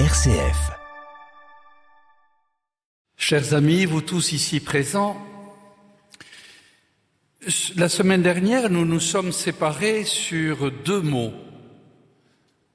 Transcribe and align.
RCF. 0.00 0.72
Chers 3.16 3.54
amis, 3.54 3.84
vous 3.84 4.00
tous 4.00 4.32
ici 4.32 4.58
présents, 4.58 5.16
la 7.76 7.88
semaine 7.88 8.20
dernière, 8.20 8.70
nous 8.70 8.84
nous 8.86 8.98
sommes 8.98 9.30
séparés 9.30 10.02
sur 10.02 10.72
deux 10.72 11.00
mots. 11.00 11.32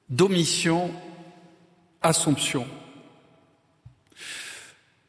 Domission, 0.08 0.92
Assomption. 2.00 2.66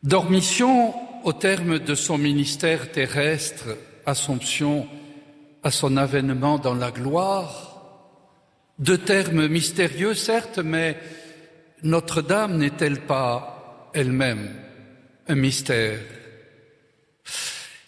Dormition, 0.03 0.93
au 1.23 1.31
terme 1.31 1.79
de 1.79 1.95
son 1.95 2.17
ministère 2.17 2.91
terrestre, 2.91 3.77
Assomption 4.05 4.85
à 5.63 5.71
son 5.71 5.95
avènement 5.95 6.59
dans 6.59 6.75
la 6.75 6.91
gloire, 6.91 7.71
deux 8.79 8.97
termes 8.97 9.47
mystérieux 9.47 10.13
certes, 10.13 10.59
mais 10.59 10.97
notre-Dame 11.83 12.57
n'est-elle 12.57 13.01
pas 13.01 13.89
elle-même 13.93 14.49
un 15.27 15.35
mystère? 15.35 15.99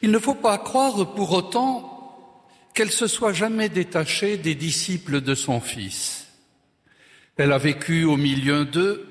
Il 0.01 0.11
ne 0.11 0.19
faut 0.19 0.35
pas 0.35 0.57
croire 0.57 1.13
pour 1.13 1.31
autant 1.31 2.47
qu'elle 2.73 2.91
se 2.91 3.07
soit 3.07 3.33
jamais 3.33 3.69
détachée 3.69 4.37
des 4.37 4.55
disciples 4.55 5.21
de 5.21 5.35
son 5.35 5.59
Fils. 5.59 6.27
Elle 7.37 7.51
a 7.51 7.57
vécu 7.57 8.03
au 8.03 8.17
milieu 8.17 8.65
d'eux, 8.65 9.07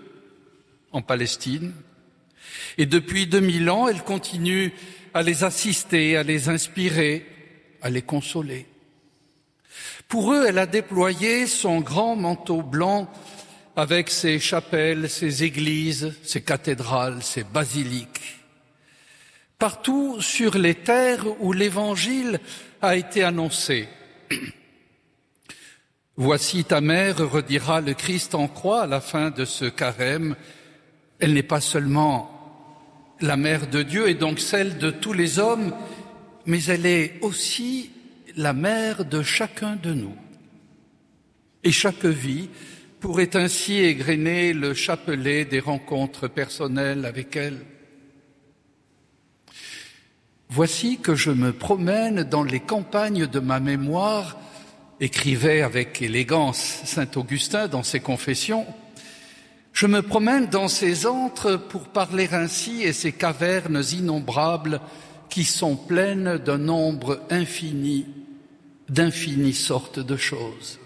en 0.93 1.01
Palestine, 1.01 1.73
et 2.77 2.87
depuis 2.87 3.27
2000 3.27 3.71
ans, 3.71 3.89
elle 3.89 4.03
continue 4.03 4.73
à 5.15 5.23
les 5.23 5.45
assister, 5.45 6.17
à 6.17 6.23
les 6.23 6.49
inspirer, 6.49 7.27
à 7.81 7.91
les 7.91 8.03
consoler. 8.03 8.67
Pour 10.09 10.33
eux, 10.33 10.45
elle 10.47 10.59
a 10.59 10.67
déployé 10.67 11.47
son 11.47 11.81
grand 11.81 12.17
manteau 12.17 12.63
blanc 12.63 13.11
avec 13.77 14.11
ses 14.11 14.39
chapelles, 14.39 15.09
ses 15.09 15.45
églises, 15.45 16.15
ses 16.23 16.43
cathédrales, 16.43 17.23
ses 17.23 17.45
basiliques. 17.45 18.39
Partout 19.59 20.21
sur 20.21 20.59
les 20.59 20.75
terres 20.75 21.25
où 21.41 21.53
l'Évangile 21.53 22.41
a 22.81 22.97
été 22.97 23.23
annoncé. 23.23 23.89
Voici 26.17 26.65
ta 26.65 26.81
mère, 26.81 27.17
redira 27.19 27.81
le 27.81 27.95
Christ 27.95 28.35
en 28.35 28.47
croix 28.49 28.83
à 28.83 28.87
la 28.87 29.01
fin 29.01 29.31
de 29.31 29.45
ce 29.45 29.65
carême. 29.65 30.37
Elle 31.19 31.33
n'est 31.33 31.43
pas 31.43 31.61
seulement 31.61 33.17
la 33.21 33.37
mère 33.37 33.69
de 33.69 33.83
Dieu 33.83 34.09
et 34.09 34.15
donc 34.15 34.41
celle 34.41 34.79
de 34.79 34.91
tous 34.91 35.13
les 35.13 35.39
hommes, 35.39 35.73
mais 36.45 36.63
elle 36.65 36.85
est 36.85 37.19
aussi 37.23 37.91
la 38.37 38.53
mère 38.53 39.05
de 39.05 39.23
chacun 39.23 39.77
de 39.77 39.95
nous. 39.95 40.17
Et 41.65 41.73
chaque 41.73 42.05
vie 42.05 42.51
pourrait 43.03 43.35
ainsi 43.37 43.81
égrener 43.81 44.53
le 44.53 44.75
chapelet 44.75 45.45
des 45.45 45.59
rencontres 45.59 46.29
personnelles 46.29 47.05
avec 47.05 47.35
elle. 47.35 47.59
Voici 50.49 50.99
que 50.99 51.17
je 51.17 51.33
me 51.33 51.53
promène 51.53 52.23
dans 52.23 52.45
les 52.45 52.61
campagnes 52.61 53.27
de 53.27 53.41
ma 53.41 53.59
mémoire, 53.59 54.39
écrivait 55.01 55.63
avec 55.63 56.01
élégance 56.01 56.59
saint 56.85 57.09
Augustin 57.17 57.67
dans 57.67 57.83
ses 57.83 57.99
confessions, 57.99 58.67
je 59.73 59.89
me 59.89 60.03
promène 60.03 60.47
dans 60.47 60.69
ces 60.69 61.05
antres 61.07 61.57
pour 61.57 61.89
parler 61.89 62.29
ainsi 62.31 62.85
et 62.85 62.93
ces 62.93 63.11
cavernes 63.11 63.83
innombrables 63.93 64.81
qui 65.29 65.43
sont 65.43 65.75
pleines 65.75 66.39
d'un 66.39 66.59
nombre 66.59 67.21
infini, 67.31 68.07
d'infinies 68.89 69.55
sortes 69.55 69.99
de 69.99 70.17
choses 70.17 70.79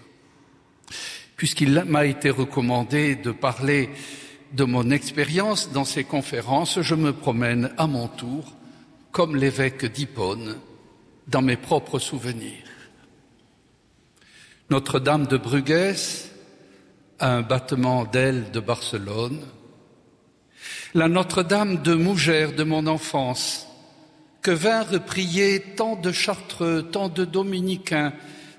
puisqu'il 1.37 1.83
m'a 1.85 2.05
été 2.05 2.29
recommandé 2.29 3.15
de 3.15 3.31
parler 3.31 3.89
de 4.51 4.63
mon 4.63 4.89
expérience 4.91 5.71
dans 5.71 5.85
ces 5.85 6.03
conférences, 6.03 6.81
je 6.81 6.95
me 6.95 7.13
promène 7.13 7.71
à 7.77 7.87
mon 7.87 8.07
tour, 8.07 8.53
comme 9.11 9.35
l'évêque 9.35 9.85
d'Hippone, 9.85 10.57
dans 11.27 11.41
mes 11.41 11.57
propres 11.57 11.99
souvenirs. 11.99 12.65
Notre-Dame 14.69 15.27
de 15.27 15.37
Bruges 15.37 16.27
un 17.19 17.41
battement 17.41 18.05
d'ailes 18.05 18.51
de 18.51 18.59
Barcelone. 18.59 19.39
La 20.93 21.07
Notre-Dame 21.07 21.81
de 21.81 21.95
Mougères 21.95 22.53
de 22.53 22.63
mon 22.63 22.87
enfance, 22.87 23.67
que 24.41 24.51
vinrent 24.51 25.03
prier 25.05 25.59
tant 25.75 25.95
de 25.95 26.11
chartreux, 26.11 26.83
tant 26.91 27.09
de 27.09 27.25
dominicains, 27.25 28.13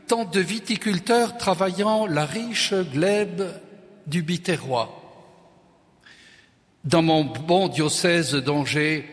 tant 0.08 0.24
de 0.24 0.40
viticulteurs 0.40 1.36
travaillant 1.36 2.06
la 2.06 2.24
riche 2.24 2.72
glèbe 2.72 3.42
du 4.06 4.22
Biterrois. 4.22 4.94
Dans 6.82 7.02
mon 7.02 7.24
bon 7.24 7.68
diocèse 7.68 8.34
d'Angers, 8.34 9.06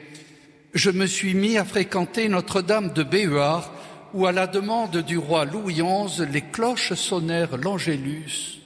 je 0.73 0.89
me 0.89 1.05
suis 1.05 1.33
mis 1.33 1.57
à 1.57 1.65
fréquenter 1.65 2.29
Notre-Dame 2.29 2.93
de 2.93 3.03
Béhuard, 3.03 3.71
où, 4.13 4.25
à 4.25 4.31
la 4.31 4.47
demande 4.47 4.97
du 4.97 5.17
roi 5.17 5.43
Louis 5.43 5.73
XI, 5.73 6.25
les 6.31 6.41
cloches 6.41 6.93
sonnèrent 6.93 7.57
l'Angélus 7.57 8.61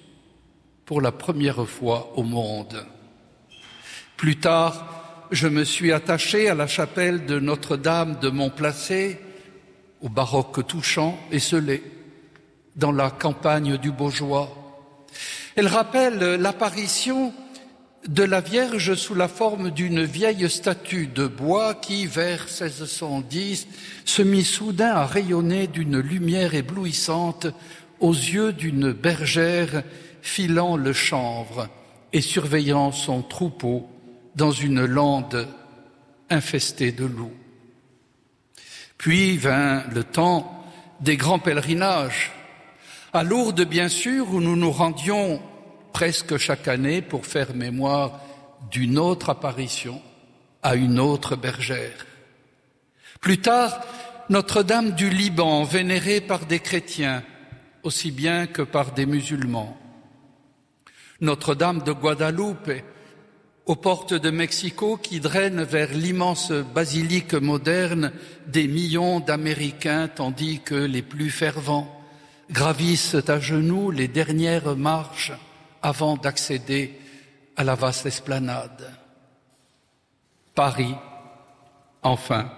pour 0.85 1.01
la 1.01 1.11
première 1.11 1.67
fois 1.67 2.13
au 2.15 2.21
monde. 2.21 2.85
Plus 4.17 4.39
tard, 4.39 5.25
je 5.31 5.47
me 5.47 5.63
suis 5.63 5.91
attaché 5.91 6.47
à 6.47 6.53
la 6.53 6.67
chapelle 6.67 7.25
de 7.25 7.39
Notre-Dame 7.39 8.19
de 8.19 8.29
Montplacé, 8.29 9.19
au 10.01 10.09
baroque 10.09 10.67
touchant 10.67 11.17
et 11.31 11.39
scellé 11.39 11.81
dans 12.75 12.91
la 12.91 13.09
campagne 13.09 13.77
du 13.77 13.91
Beaujois. 13.91 14.55
Elle 15.55 15.67
rappelle 15.67 16.35
l'apparition 16.35 17.33
de 18.07 18.23
la 18.23 18.39
Vierge 18.39 18.95
sous 18.95 19.13
la 19.13 19.27
forme 19.27 19.71
d'une 19.71 20.03
vieille 20.03 20.49
statue 20.49 21.07
de 21.07 21.27
bois 21.27 21.75
qui, 21.75 22.05
vers 22.05 22.45
1610, 22.45 23.67
se 24.05 24.21
mit 24.21 24.43
soudain 24.43 24.91
à 24.91 25.05
rayonner 25.05 25.67
d'une 25.67 25.99
lumière 25.99 26.55
éblouissante 26.55 27.47
aux 27.99 28.13
yeux 28.13 28.53
d'une 28.53 28.93
bergère 28.93 29.83
filant 30.21 30.77
le 30.77 30.93
chanvre 30.93 31.67
et 32.13 32.21
surveillant 32.21 32.91
son 32.91 33.21
troupeau 33.21 33.87
dans 34.35 34.51
une 34.51 34.85
lande 34.85 35.47
infestée 36.29 36.91
de 36.91 37.05
loups. 37.05 37.33
Puis 38.97 39.37
vint 39.37 39.83
le 39.93 40.03
temps 40.03 40.63
des 41.01 41.17
grands 41.17 41.39
pèlerinages 41.39 42.31
à 43.13 43.23
Lourdes, 43.23 43.65
bien 43.65 43.89
sûr, 43.89 44.33
où 44.33 44.41
nous 44.41 44.55
nous 44.55 44.71
rendions 44.71 45.41
presque 45.93 46.37
chaque 46.37 46.67
année 46.67 47.01
pour 47.01 47.25
faire 47.25 47.55
mémoire 47.55 48.19
d'une 48.71 48.97
autre 48.97 49.29
apparition 49.29 50.01
à 50.61 50.75
une 50.75 50.99
autre 50.99 51.35
bergère. 51.35 52.05
Plus 53.21 53.39
tard, 53.39 53.81
Notre-Dame 54.29 54.91
du 54.91 55.09
Liban, 55.09 55.63
vénérée 55.63 56.21
par 56.21 56.45
des 56.45 56.59
chrétiens 56.59 57.23
aussi 57.83 58.11
bien 58.11 58.45
que 58.45 58.61
par 58.61 58.91
des 58.91 59.05
musulmans. 59.05 59.77
Notre-Dame 61.21 61.81
de 61.81 61.91
Guadeloupe, 61.91 62.71
aux 63.65 63.75
portes 63.75 64.13
de 64.13 64.29
Mexico, 64.29 64.97
qui 64.97 65.19
draine 65.19 65.63
vers 65.63 65.93
l'immense 65.93 66.51
basilique 66.51 67.33
moderne 67.33 68.11
des 68.47 68.67
millions 68.67 69.19
d'Américains, 69.19 70.07
tandis 70.07 70.59
que 70.59 70.75
les 70.75 71.01
plus 71.01 71.29
fervents 71.29 71.98
gravissent 72.51 73.17
à 73.27 73.39
genoux 73.39 73.91
les 73.91 74.07
dernières 74.07 74.75
marches 74.75 75.31
avant 75.81 76.17
d'accéder 76.17 76.97
à 77.55 77.63
la 77.63 77.75
vaste 77.75 78.05
esplanade. 78.05 78.91
Paris, 80.55 80.95
enfin, 82.01 82.51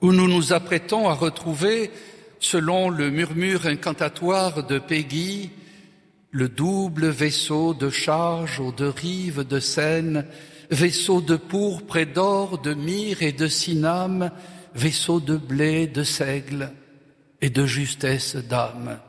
où 0.00 0.12
nous 0.12 0.28
nous 0.28 0.52
apprêtons 0.52 1.08
à 1.08 1.14
retrouver, 1.14 1.90
selon 2.38 2.88
le 2.90 3.10
murmure 3.10 3.66
incantatoire 3.66 4.66
de 4.66 4.78
Peggy, 4.78 5.50
le 6.32 6.48
double 6.48 7.08
vaisseau 7.08 7.74
de 7.74 7.90
charge 7.90 8.60
aux 8.60 8.72
deux 8.72 8.88
rives 8.88 9.46
de 9.46 9.60
Seine, 9.60 10.26
vaisseau 10.70 11.20
de 11.20 11.36
pourpre 11.36 11.96
et 11.96 12.06
d'or, 12.06 12.58
de 12.58 12.74
myrrhe 12.74 13.22
et 13.22 13.32
de 13.32 13.48
ciname, 13.48 14.30
vaisseau 14.74 15.20
de 15.20 15.36
blé, 15.36 15.86
de 15.86 16.04
seigle 16.04 16.70
et 17.40 17.50
de 17.50 17.66
justesse 17.66 18.36
d'âme 18.36 19.00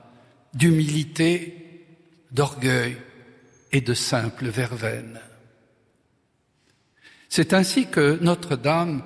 d'humilité, 0.54 1.86
d'orgueil 2.32 2.98
et 3.72 3.82
de 3.82 3.94
simple 3.94 4.48
verveine. 4.48 5.20
C'est 7.30 7.54
ainsi 7.54 7.88
que 7.88 8.18
Notre-Dame 8.22 9.04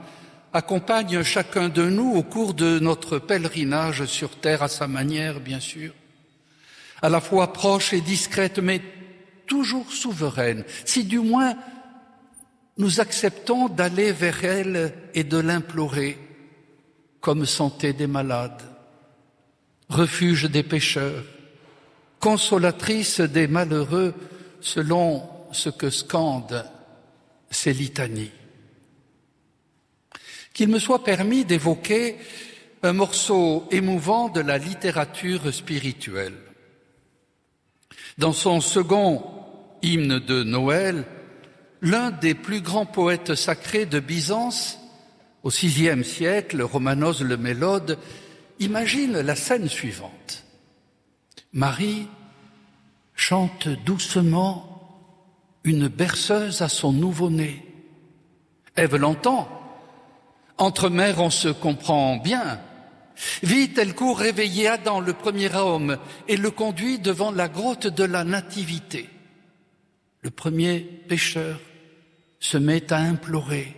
accompagne 0.51 1.21
chacun 1.21 1.69
de 1.69 1.83
nous 1.89 2.13
au 2.13 2.23
cours 2.23 2.53
de 2.53 2.79
notre 2.79 3.19
pèlerinage 3.19 4.05
sur 4.05 4.39
terre 4.39 4.63
à 4.63 4.67
sa 4.67 4.87
manière, 4.87 5.39
bien 5.39 5.59
sûr, 5.59 5.93
à 7.01 7.09
la 7.09 7.21
fois 7.21 7.53
proche 7.53 7.93
et 7.93 8.01
discrète, 8.01 8.59
mais 8.59 8.81
toujours 9.45 9.91
souveraine, 9.91 10.63
si 10.85 11.03
du 11.03 11.19
moins 11.19 11.55
nous 12.77 12.99
acceptons 12.99 13.69
d'aller 13.69 14.11
vers 14.11 14.43
elle 14.43 14.93
et 15.13 15.23
de 15.23 15.37
l'implorer 15.37 16.17
comme 17.21 17.45
santé 17.45 17.93
des 17.93 18.07
malades, 18.07 18.61
refuge 19.89 20.45
des 20.45 20.63
pécheurs, 20.63 21.23
consolatrice 22.19 23.21
des 23.21 23.47
malheureux 23.47 24.13
selon 24.61 25.23
ce 25.51 25.69
que 25.69 25.89
scandent 25.89 26.65
ces 27.49 27.73
litanies. 27.73 28.31
Qu'il 30.53 30.69
me 30.69 30.79
soit 30.79 31.03
permis 31.03 31.45
d'évoquer 31.45 32.17
un 32.83 32.93
morceau 32.93 33.67
émouvant 33.71 34.29
de 34.29 34.41
la 34.41 34.57
littérature 34.57 35.53
spirituelle. 35.53 36.37
Dans 38.17 38.33
son 38.33 38.61
second 38.61 39.23
hymne 39.81 40.19
de 40.19 40.43
Noël, 40.43 41.05
l'un 41.81 42.11
des 42.11 42.33
plus 42.33 42.61
grands 42.61 42.85
poètes 42.85 43.35
sacrés 43.35 43.85
de 43.85 43.99
Byzance, 43.99 44.79
au 45.43 45.49
VIe 45.49 46.03
siècle, 46.03 46.61
Romanos 46.61 47.21
le 47.21 47.37
Mélode, 47.37 47.97
imagine 48.59 49.19
la 49.19 49.35
scène 49.35 49.67
suivante. 49.67 50.44
Marie 51.55 52.09
chante 53.15 53.69
doucement 53.69 54.75
une 55.63 55.87
berceuse 55.87 56.61
à 56.61 56.67
son 56.67 56.91
nouveau-né. 56.91 57.65
Ève 58.75 58.97
l'entend. 58.97 59.47
Entre 60.57 60.89
mères, 60.89 61.21
on 61.21 61.29
se 61.29 61.47
comprend 61.47 62.17
bien. 62.17 62.59
Vite, 63.41 63.77
elle 63.77 63.95
court 63.95 64.19
réveiller 64.19 64.67
Adam, 64.67 64.99
le 64.99 65.13
premier 65.13 65.55
homme, 65.55 65.97
et 66.27 66.35
le 66.35 66.51
conduit 66.51 66.99
devant 66.99 67.31
la 67.31 67.47
grotte 67.47 67.87
de 67.87 68.03
la 68.03 68.25
Nativité. 68.25 69.09
Le 70.23 70.31
premier 70.31 70.79
pécheur 70.79 71.61
se 72.41 72.57
met 72.57 72.91
à 72.91 72.97
implorer. 72.97 73.73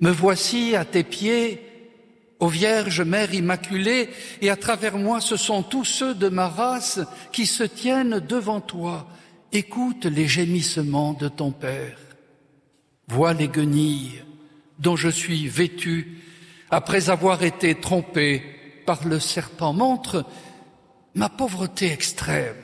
Me 0.00 0.10
voici 0.10 0.74
à 0.74 0.86
tes 0.86 1.04
pieds, 1.04 1.69
ô 2.40 2.48
Vierge 2.48 3.02
Mère 3.02 3.32
Immaculée, 3.32 4.08
et 4.40 4.50
à 4.50 4.56
travers 4.56 4.96
moi 4.96 5.20
ce 5.20 5.36
sont 5.36 5.62
tous 5.62 5.84
ceux 5.84 6.14
de 6.14 6.28
ma 6.28 6.48
race 6.48 7.00
qui 7.32 7.46
se 7.46 7.64
tiennent 7.64 8.18
devant 8.18 8.60
toi. 8.60 9.06
Écoute 9.52 10.06
les 10.06 10.26
gémissements 10.26 11.12
de 11.12 11.28
ton 11.28 11.52
Père. 11.52 11.98
Vois 13.08 13.34
les 13.34 13.48
guenilles 13.48 14.22
dont 14.78 14.96
je 14.96 15.08
suis 15.08 15.48
vêtu 15.48 16.18
après 16.70 17.10
avoir 17.10 17.42
été 17.42 17.74
trompé 17.74 18.42
par 18.86 19.06
le 19.06 19.20
serpent. 19.20 19.72
Montre 19.72 20.24
ma 21.14 21.28
pauvreté 21.28 21.92
extrême 21.92 22.56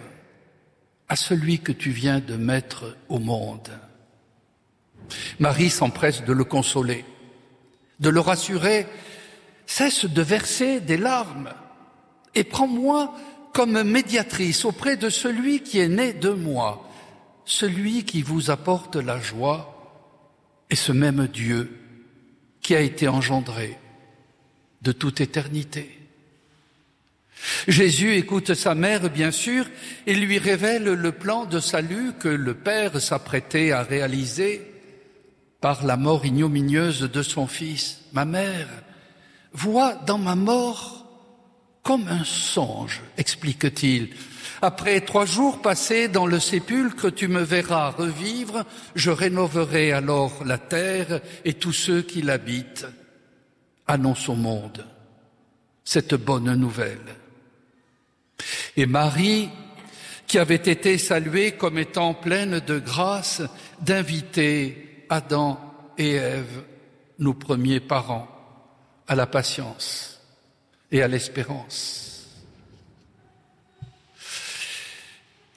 à 1.08 1.17
celui 1.17 1.58
que 1.58 1.73
tu 1.73 1.90
viens 1.90 2.20
de 2.20 2.37
mettre 2.37 2.96
au 3.08 3.19
monde. 3.19 3.70
Marie 5.38 5.70
s'empresse 5.70 6.25
de 6.25 6.32
le 6.32 6.44
consoler, 6.44 7.05
de 8.00 8.08
le 8.08 8.20
rassurer, 8.20 8.87
cesse 9.67 10.07
de 10.07 10.23
verser 10.23 10.81
des 10.81 10.97
larmes 10.97 11.53
et 12.35 12.45
prends-moi 12.45 13.15
comme 13.53 13.83
médiatrice 13.83 14.65
auprès 14.65 14.97
de 14.97 15.09
celui 15.09 15.63
qui 15.63 15.79
est 15.79 15.89
né 15.89 16.13
de 16.13 16.31
moi, 16.31 16.89
celui 17.45 18.05
qui 18.05 18.23
vous 18.23 18.51
apporte 18.51 18.97
la 18.97 19.19
joie 19.19 19.73
et 20.71 20.77
ce 20.77 20.93
même 20.93 21.27
Dieu 21.27 21.79
qui 22.61 22.75
a 22.75 22.81
été 22.81 23.09
engendré 23.09 23.79
de 24.83 24.93
toute 24.93 25.21
éternité. 25.21 25.99
Jésus 27.69 28.15
écoute 28.15 28.55
sa 28.55 28.75
mère, 28.75 29.11
bien 29.11 29.31
sûr, 29.31 29.67
et 30.07 30.15
lui 30.15 30.39
révèle 30.39 30.85
le 30.85 31.12
plan 31.12 31.45
de 31.45 31.61
salut 31.61 32.12
que 32.19 32.29
le 32.29 32.55
Père 32.55 33.01
s'apprêtait 33.01 33.73
à 33.73 33.83
réaliser 33.83 34.62
par 35.61 35.85
la 35.85 35.97
mort 35.97 36.25
ignominieuse 36.25 37.03
de 37.03 37.23
son 37.23 37.47
Fils. 37.47 38.01
Ma 38.12 38.25
mère 38.25 38.69
voit 39.56 39.94
dans 39.94 40.19
ma 40.19 40.35
mort 40.35 41.05
comme 41.82 42.08
un 42.08 42.25
songe, 42.25 43.00
explique-t-il. 43.17 44.11
Après 44.61 45.00
trois 45.00 45.25
jours 45.25 45.62
passés 45.62 46.08
dans 46.08 46.26
le 46.26 46.41
sépulcre, 46.41 47.14
tu 47.14 47.29
me 47.29 47.43
verras 47.43 47.91
revivre, 47.91 48.64
je 48.94 49.11
rénoverai 49.11 49.93
alors 49.93 50.44
la 50.44 50.58
terre 50.58 51.20
et 51.44 51.55
tous 51.55 51.73
ceux 51.73 52.03
qui 52.03 52.23
l'habitent. 52.23 52.87
Annonce 53.87 54.29
au 54.29 54.35
monde 54.35 54.85
cette 55.85 56.14
bonne 56.14 56.52
nouvelle. 56.55 57.14
Et 58.76 58.87
Marie, 58.87 59.49
qui 60.26 60.38
avait 60.38 60.56
été 60.56 60.99
saluée 60.99 61.52
comme 61.52 61.79
étant 61.79 62.14
pleine 62.14 62.59
de 62.59 62.81
grâce, 62.81 63.43
d'inviter 63.81 65.06
Adam 65.09 65.61
et 65.97 66.14
Ève, 66.14 66.64
nos 67.20 67.35
premiers 67.35 67.81
parents, 67.81 68.36
à 69.06 69.14
la 69.14 69.26
patience 69.26 70.20
et 70.91 71.03
à 71.03 71.08
l'espérance. 71.08 72.06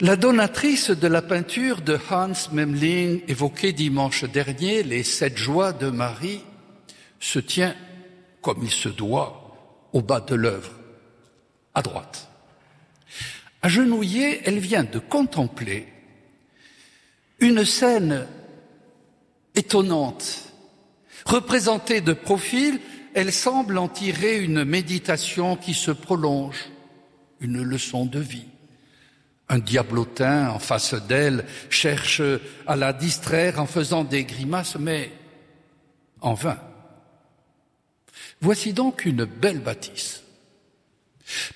La 0.01 0.16
donatrice 0.16 0.92
de 0.92 1.07
la 1.07 1.22
peinture 1.22 1.81
de 1.81 2.00
Hans 2.10 2.31
Memling, 2.54 3.22
évoquée 3.28 3.74
dimanche 3.74 4.24
dernier, 4.24 4.81
Les 4.84 5.04
sept 5.04 5.38
joies 5.38 5.74
de 5.74 5.90
Marie, 5.90 6.42
se 7.19 7.40
tient, 7.40 7.75
comme 8.42 8.63
il 8.63 8.72
se 8.72 8.88
doit, 8.88 9.90
au 9.92 10.02
bas 10.02 10.22
de 10.22 10.36
l'œuvre, 10.36 10.72
à 11.74 11.81
droite. 11.81 12.30
Agenouillée, 13.62 14.42
elle 14.45 14.60
vient 14.60 14.86
de 14.86 15.00
contempler 15.00 15.88
une 17.40 17.66
scène 17.66 18.25
étonnante. 19.56 20.54
Représentée 21.25 22.00
de 22.00 22.13
profil, 22.13 22.80
elle 23.14 23.32
semble 23.32 23.78
en 23.78 23.88
tirer 23.88 24.40
une 24.40 24.64
méditation 24.64 25.56
qui 25.56 25.74
se 25.74 25.92
prolonge, 25.92 26.70
une 27.40 27.62
leçon 27.62 28.06
de 28.06 28.20
vie. 28.20 28.48
Un 29.48 29.60
diablotin 29.60 30.50
en 30.50 30.60
face 30.60 30.94
d'elle 30.94 31.46
cherche 31.70 32.22
à 32.68 32.76
la 32.76 32.94
distraire 32.94 33.60
en 33.60 33.66
faisant 33.66 34.04
des 34.04 34.24
grimaces, 34.24 34.78
mais 34.78 35.12
en 36.22 36.34
vain. 36.34 36.60
Voici 38.42 38.74
donc 38.74 39.06
une 39.06 39.26
belle 39.26 39.60
bâtisse 39.60 40.24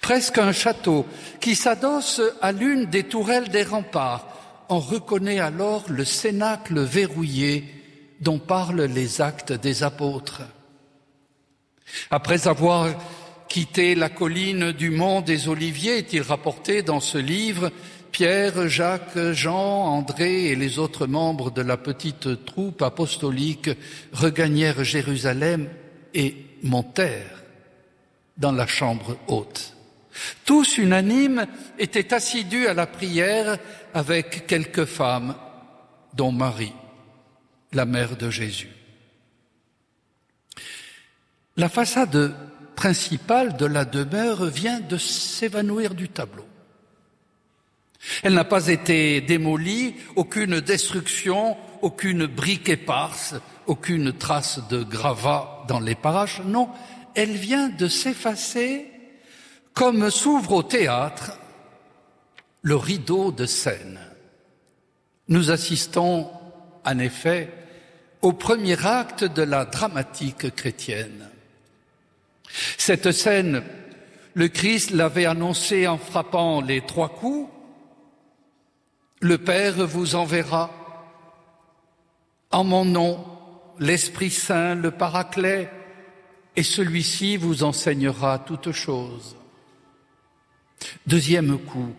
presque 0.01 0.37
un 0.37 0.51
château, 0.51 1.05
qui 1.39 1.55
s'adosse 1.55 2.21
à 2.41 2.51
l'une 2.51 2.85
des 2.85 3.03
tourelles 3.03 3.49
des 3.49 3.63
remparts. 3.63 4.27
On 4.69 4.79
reconnaît 4.79 5.39
alors 5.39 5.85
le 5.89 6.05
cénacle 6.05 6.79
verrouillé 6.81 7.65
dont 8.21 8.39
parlent 8.39 8.83
les 8.83 9.21
actes 9.21 9.53
des 9.53 9.83
apôtres. 9.83 10.41
Après 12.11 12.47
avoir 12.47 12.89
quitté 13.47 13.95
la 13.95 14.09
colline 14.09 14.71
du 14.71 14.89
mont 14.89 15.21
des 15.21 15.47
Oliviers, 15.47 15.99
est-il 15.99 16.21
rapporté 16.21 16.81
dans 16.81 16.99
ce 16.99 17.17
livre, 17.17 17.71
Pierre, 18.11 18.67
Jacques, 18.67 19.17
Jean, 19.33 19.85
André 19.85 20.45
et 20.45 20.55
les 20.55 20.79
autres 20.79 21.07
membres 21.07 21.51
de 21.51 21.61
la 21.61 21.77
petite 21.77 22.45
troupe 22.45 22.81
apostolique 22.81 23.69
regagnèrent 24.11 24.83
Jérusalem 24.83 25.69
et 26.13 26.35
montèrent 26.61 27.43
dans 28.37 28.51
la 28.51 28.67
chambre 28.67 29.17
haute. 29.27 29.73
Tous 30.45 30.77
unanimes 30.77 31.47
étaient 31.79 32.13
assidus 32.13 32.67
à 32.67 32.73
la 32.73 32.85
prière 32.85 33.57
avec 33.93 34.45
quelques 34.45 34.85
femmes, 34.85 35.35
dont 36.13 36.31
Marie, 36.31 36.73
la 37.71 37.85
mère 37.85 38.15
de 38.15 38.29
Jésus. 38.29 38.69
La 41.57 41.69
façade 41.69 42.35
principale 42.75 43.55
de 43.57 43.65
la 43.65 43.85
demeure 43.85 44.45
vient 44.45 44.79
de 44.79 44.97
s'évanouir 44.97 45.93
du 45.93 46.09
tableau. 46.09 46.45
Elle 48.23 48.33
n'a 48.33 48.43
pas 48.43 48.67
été 48.67 49.21
démolie, 49.21 49.95
aucune 50.15 50.59
destruction, 50.59 51.55
aucune 51.81 52.25
brique 52.25 52.69
éparse, 52.69 53.35
aucune 53.67 54.13
trace 54.13 54.59
de 54.69 54.83
gravat 54.83 55.63
dans 55.67 55.79
les 55.79 55.95
parages. 55.95 56.41
Non, 56.43 56.69
elle 57.15 57.33
vient 57.33 57.69
de 57.69 57.87
s'effacer 57.87 58.91
comme 59.73 60.09
s'ouvre 60.09 60.53
au 60.53 60.63
théâtre 60.63 61.39
le 62.61 62.75
rideau 62.75 63.31
de 63.31 63.45
scène. 63.45 63.99
Nous 65.27 65.51
assistons, 65.51 66.29
en 66.85 66.99
effet, 66.99 67.51
au 68.21 68.33
premier 68.33 68.85
acte 68.85 69.23
de 69.23 69.43
la 69.43 69.65
dramatique 69.65 70.55
chrétienne. 70.55 71.29
Cette 72.77 73.11
scène, 73.11 73.63
le 74.33 74.47
Christ 74.47 74.91
l'avait 74.91 75.25
annoncée 75.25 75.87
en 75.87 75.97
frappant 75.97 76.61
les 76.61 76.81
trois 76.81 77.09
coups. 77.09 77.49
Le 79.21 79.37
Père 79.37 79.87
vous 79.87 80.15
enverra 80.15 80.71
en 82.51 82.63
mon 82.63 82.85
nom 82.85 83.25
l'Esprit 83.79 84.29
Saint, 84.29 84.75
le 84.75 84.91
Paraclet, 84.91 85.69
et 86.55 86.63
celui-ci 86.63 87.37
vous 87.37 87.63
enseignera 87.63 88.39
toutes 88.39 88.71
choses. 88.71 89.35
Deuxième 91.07 91.57
coup, 91.57 91.93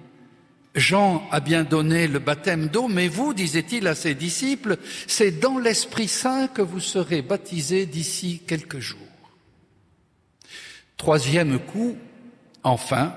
Jean 0.75 1.27
a 1.31 1.41
bien 1.41 1.65
donné 1.65 2.07
le 2.07 2.19
baptême 2.19 2.69
d'eau, 2.69 2.89
mais 2.89 3.09
vous, 3.09 3.35
disait-il 3.35 3.87
à 3.87 3.95
ses 3.95 4.15
disciples, 4.15 4.77
c'est 5.07 5.41
dans 5.41 5.59
l'Esprit 5.59 6.09
Saint 6.09 6.49
que 6.49 6.63
vous 6.63 6.81
serez 6.81 7.23
baptisés 7.23 7.87
d'ici 7.87 8.43
quelques 8.47 8.81
jours. 8.81 8.99
Troisième 10.97 11.59
coup, 11.59 11.97
enfin, 12.63 13.15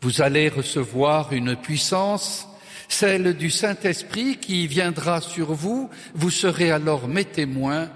vous 0.00 0.22
allez 0.22 0.48
recevoir 0.48 1.32
une 1.32 1.56
puissance 1.56 2.46
celle 2.92 3.34
du 3.38 3.50
Saint-Esprit 3.50 4.36
qui 4.36 4.66
viendra 4.66 5.22
sur 5.22 5.54
vous, 5.54 5.88
vous 6.14 6.30
serez 6.30 6.70
alors 6.70 7.08
mes 7.08 7.24
témoins 7.24 7.90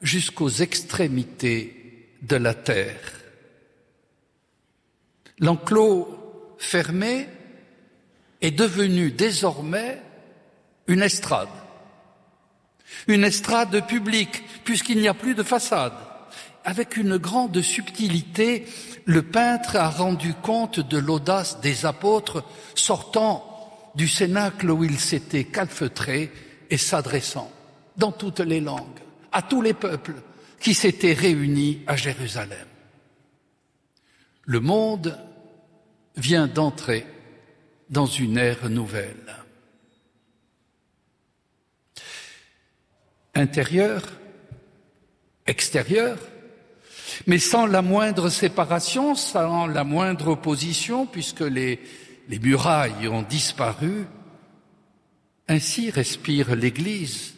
jusqu'aux 0.00 0.48
extrémités 0.48 2.14
de 2.22 2.36
la 2.36 2.54
terre. 2.54 3.00
L'enclos 5.40 6.54
fermé 6.58 7.26
est 8.40 8.52
devenu 8.52 9.10
désormais 9.10 10.00
une 10.86 11.02
estrade. 11.02 11.48
Une 13.08 13.24
estrade 13.24 13.86
publique, 13.88 14.44
puisqu'il 14.64 15.00
n'y 15.00 15.08
a 15.08 15.14
plus 15.14 15.34
de 15.34 15.42
façade. 15.42 15.98
Avec 16.64 16.96
une 16.96 17.16
grande 17.16 17.60
subtilité, 17.62 18.66
le 19.04 19.22
peintre 19.22 19.76
a 19.76 19.88
rendu 19.88 20.34
compte 20.34 20.80
de 20.80 20.98
l'audace 20.98 21.60
des 21.60 21.86
apôtres 21.86 22.44
sortant 22.74 23.92
du 23.94 24.08
cénacle 24.08 24.70
où 24.70 24.84
ils 24.84 24.98
s'étaient 24.98 25.44
calfeutrés 25.44 26.30
et 26.70 26.76
s'adressant 26.76 27.50
dans 27.96 28.12
toutes 28.12 28.40
les 28.40 28.60
langues 28.60 29.00
à 29.32 29.42
tous 29.42 29.62
les 29.62 29.74
peuples 29.74 30.14
qui 30.60 30.74
s'étaient 30.74 31.12
réunis 31.12 31.82
à 31.86 31.96
Jérusalem. 31.96 32.66
Le 34.44 34.60
monde 34.60 35.18
vient 36.16 36.46
d'entrer 36.46 37.06
dans 37.90 38.06
une 38.06 38.38
ère 38.38 38.68
nouvelle. 38.68 39.36
Intérieur, 43.34 44.02
extérieur, 45.46 46.18
mais 47.26 47.38
sans 47.38 47.66
la 47.66 47.82
moindre 47.82 48.28
séparation, 48.28 49.14
sans 49.14 49.66
la 49.66 49.84
moindre 49.84 50.28
opposition, 50.28 51.06
puisque 51.06 51.40
les, 51.40 51.80
les 52.28 52.38
murailles 52.38 53.08
ont 53.08 53.22
disparu, 53.22 54.06
ainsi 55.48 55.90
respire 55.90 56.54
l'Église. 56.54 57.34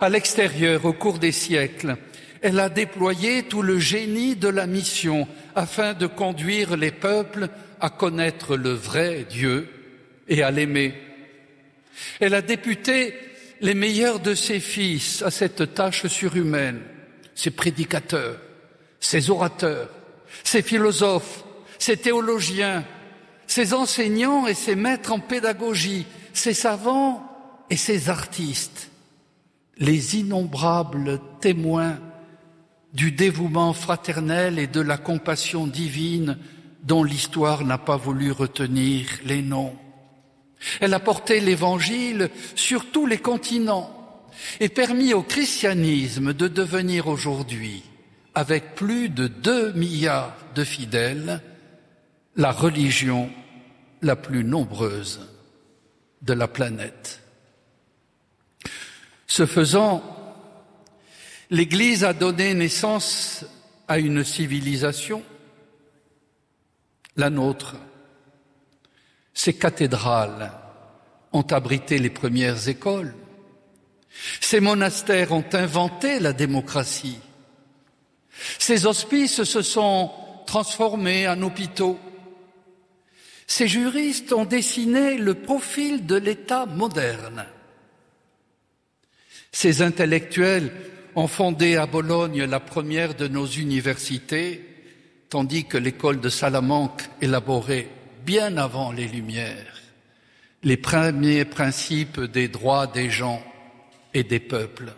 À 0.00 0.08
l'extérieur, 0.08 0.84
au 0.84 0.92
cours 0.92 1.18
des 1.18 1.32
siècles, 1.32 1.96
elle 2.42 2.60
a 2.60 2.68
déployé 2.68 3.44
tout 3.44 3.62
le 3.62 3.78
génie 3.78 4.36
de 4.36 4.48
la 4.48 4.66
mission 4.66 5.26
afin 5.54 5.94
de 5.94 6.06
conduire 6.06 6.76
les 6.76 6.92
peuples 6.92 7.48
à 7.80 7.90
connaître 7.90 8.56
le 8.56 8.70
vrai 8.70 9.26
Dieu 9.28 9.68
et 10.28 10.42
à 10.42 10.50
l'aimer. 10.50 10.94
Elle 12.20 12.34
a 12.34 12.42
député 12.42 13.14
les 13.60 13.74
meilleurs 13.74 14.20
de 14.20 14.34
ses 14.34 14.60
fils 14.60 15.22
à 15.22 15.30
cette 15.30 15.74
tâche 15.74 16.06
surhumaine, 16.06 16.80
ses 17.34 17.50
prédicateurs, 17.50 18.38
ses 19.00 19.30
orateurs, 19.30 19.88
ses 20.44 20.62
philosophes, 20.62 21.44
ses 21.78 21.96
théologiens, 21.96 22.84
ses 23.46 23.74
enseignants 23.74 24.46
et 24.46 24.54
ses 24.54 24.76
maîtres 24.76 25.12
en 25.12 25.20
pédagogie, 25.20 26.06
ses 26.32 26.54
savants 26.54 27.24
et 27.70 27.76
ses 27.76 28.08
artistes, 28.08 28.90
les 29.78 30.16
innombrables 30.16 31.20
témoins 31.40 31.98
du 32.92 33.12
dévouement 33.12 33.72
fraternel 33.72 34.58
et 34.58 34.66
de 34.66 34.80
la 34.80 34.96
compassion 34.96 35.66
divine 35.66 36.38
dont 36.82 37.04
l'histoire 37.04 37.64
n'a 37.64 37.78
pas 37.78 37.96
voulu 37.96 38.32
retenir 38.32 39.06
les 39.24 39.42
noms. 39.42 39.76
Elle 40.80 40.94
a 40.94 41.00
porté 41.00 41.40
l'Évangile 41.40 42.30
sur 42.54 42.90
tous 42.90 43.06
les 43.06 43.18
continents 43.18 43.94
et 44.60 44.68
permis 44.68 45.14
au 45.14 45.22
christianisme 45.22 46.32
de 46.32 46.48
devenir 46.48 47.08
aujourd'hui, 47.08 47.82
avec 48.38 48.76
plus 48.76 49.08
de 49.08 49.26
deux 49.26 49.72
milliards 49.72 50.36
de 50.54 50.62
fidèles, 50.62 51.42
la 52.36 52.52
religion 52.52 53.28
la 54.00 54.14
plus 54.14 54.44
nombreuse 54.44 55.28
de 56.22 56.34
la 56.34 56.46
planète. 56.46 57.20
Ce 59.26 59.44
faisant, 59.44 60.04
l'Église 61.50 62.04
a 62.04 62.12
donné 62.12 62.54
naissance 62.54 63.44
à 63.88 63.98
une 63.98 64.22
civilisation, 64.22 65.24
la 67.16 67.30
nôtre. 67.30 67.74
Ces 69.34 69.54
cathédrales 69.54 70.52
ont 71.32 71.46
abrité 71.50 71.98
les 71.98 72.10
premières 72.10 72.68
écoles. 72.68 73.16
Ces 74.40 74.60
monastères 74.60 75.32
ont 75.32 75.44
inventé 75.54 76.20
la 76.20 76.32
démocratie. 76.32 77.18
Ces 78.58 78.86
hospices 78.86 79.42
se 79.42 79.62
sont 79.62 80.10
transformés 80.46 81.28
en 81.28 81.40
hôpitaux. 81.42 81.98
Ces 83.46 83.68
juristes 83.68 84.32
ont 84.32 84.44
dessiné 84.44 85.16
le 85.16 85.34
profil 85.34 86.06
de 86.06 86.16
l'État 86.16 86.66
moderne. 86.66 87.46
Ces 89.50 89.82
intellectuels 89.82 90.72
ont 91.14 91.28
fondé 91.28 91.76
à 91.76 91.86
Bologne 91.86 92.44
la 92.44 92.60
première 92.60 93.14
de 93.14 93.26
nos 93.26 93.46
universités, 93.46 94.64
tandis 95.30 95.64
que 95.64 95.78
l'école 95.78 96.20
de 96.20 96.28
Salamanque 96.28 97.02
élaborait 97.20 97.88
bien 98.24 98.56
avant 98.58 98.92
les 98.92 99.08
Lumières 99.08 99.78
les 100.62 100.76
premiers 100.76 101.44
principes 101.44 102.20
des 102.20 102.48
droits 102.48 102.86
des 102.86 103.10
gens 103.10 103.42
et 104.14 104.24
des 104.24 104.40
peuples. 104.40 104.92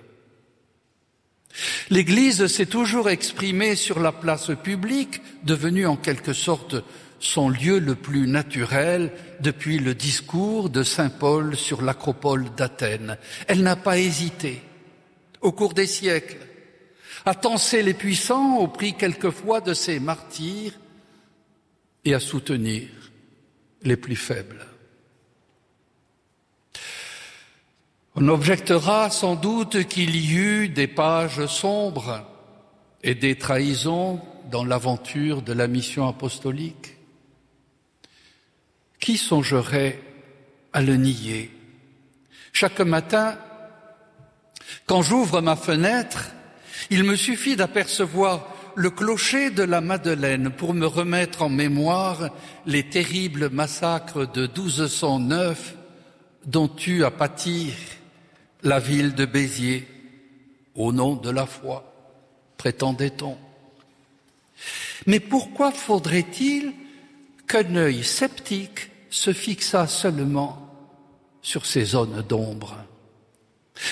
L'Église 1.91 2.47
s'est 2.47 2.67
toujours 2.67 3.11
exprimée 3.11 3.77
sur 3.77 4.01
la 4.01 4.13
place 4.13 4.51
publique, 4.63 5.21
devenue 5.45 5.87
en 5.87 5.97
quelque 5.97 6.33
sorte 6.33 6.77
son 7.19 7.51
lieu 7.51 7.79
le 7.79 7.95
plus 7.95 8.27
naturel 8.27 9.13
depuis 9.41 9.79
le 9.79 9.95
discours 9.95 10.71
de 10.71 10.83
Saint 10.83 11.11
Paul 11.11 11.57
sur 11.57 11.83
l'acropole 11.83 12.47
d'Athènes. 12.57 13.19
Elle 13.47 13.63
n'a 13.63 13.77
pas 13.77 13.99
hésité, 13.99 14.63
au 15.41 15.53
cours 15.53 15.75
des 15.75 15.87
siècles, 15.87 16.39
à 17.27 17.35
tenser 17.35 17.83
les 17.83 17.95
puissants 17.95 18.57
au 18.57 18.69
prix 18.69 18.95
quelquefois 18.95 19.61
de 19.61 19.75
ses 19.75 20.01
martyrs 20.01 20.73
et 22.05 22.15
à 22.15 22.21
soutenir 22.21 22.89
les 23.83 23.97
plus 23.97 24.17
faibles. 24.17 24.67
On 28.23 28.29
objectera 28.29 29.09
sans 29.09 29.35
doute 29.35 29.85
qu'il 29.85 30.15
y 30.15 30.35
eut 30.35 30.69
des 30.69 30.87
pages 30.87 31.47
sombres 31.47 32.23
et 33.03 33.15
des 33.15 33.39
trahisons 33.39 34.21
dans 34.51 34.63
l'aventure 34.63 35.41
de 35.41 35.55
la 35.55 35.67
mission 35.67 36.07
apostolique. 36.07 36.99
Qui 39.01 39.17
songerait 39.17 40.03
à 40.75 40.83
le 40.83 40.97
nier? 40.97 41.51
Chaque 42.53 42.81
matin, 42.81 43.39
quand 44.85 45.01
j'ouvre 45.01 45.41
ma 45.41 45.57
fenêtre, 45.57 46.33
il 46.91 47.05
me 47.05 47.17
suffit 47.17 47.57
d'apercevoir 47.57 48.55
le 48.75 48.91
clocher 48.91 49.49
de 49.49 49.63
la 49.63 49.81
Madeleine 49.81 50.51
pour 50.51 50.75
me 50.75 50.87
remettre 50.87 51.41
en 51.41 51.49
mémoire 51.49 52.29
les 52.67 52.83
terribles 52.83 53.49
massacres 53.49 54.31
de 54.31 54.43
1209 54.43 55.75
dont 56.45 56.71
eut 56.87 57.03
à 57.03 57.11
pâtir 57.11 57.73
la 58.63 58.79
ville 58.79 59.15
de 59.15 59.25
Béziers 59.25 59.87
au 60.75 60.93
nom 60.93 61.17
de 61.17 61.31
la 61.31 61.47
foi, 61.47 61.93
prétendait-on. 62.57 63.37
Mais 65.07 65.21
pourquoi 65.21 65.73
faudrait-il 65.73 66.73
qu'un 67.47 67.75
œil 67.77 68.05
sceptique 68.05 68.91
se 69.09 69.33
fixa 69.33 69.87
seulement 69.87 70.69
sur 71.43 71.67
ces 71.67 71.85
zones 71.85 72.23
d'ombre? 72.23 72.77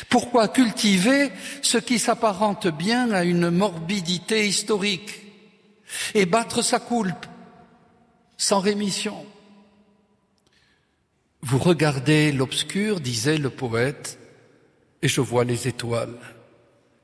Pourquoi 0.09 0.49
cultiver 0.49 1.31
ce 1.63 1.79
qui 1.79 1.99
s'apparente 1.99 2.69
bien 2.69 3.11
à 3.11 3.25
une 3.25 3.51
morbidité 3.51 4.47
historique 4.47 5.23
et 6.15 6.27
battre 6.27 6.63
sa 6.63 6.79
coulpe 6.79 7.27
sans 8.37 8.61
rémission? 8.61 9.25
Vous 11.41 11.59
regardez 11.59 12.33
l'obscur, 12.33 13.01
disait 13.01 13.39
le 13.39 13.51
poète, 13.51 14.19
et 15.02 15.09
je 15.09 15.21
vois 15.21 15.45
les 15.45 15.69
étoiles. 15.69 16.14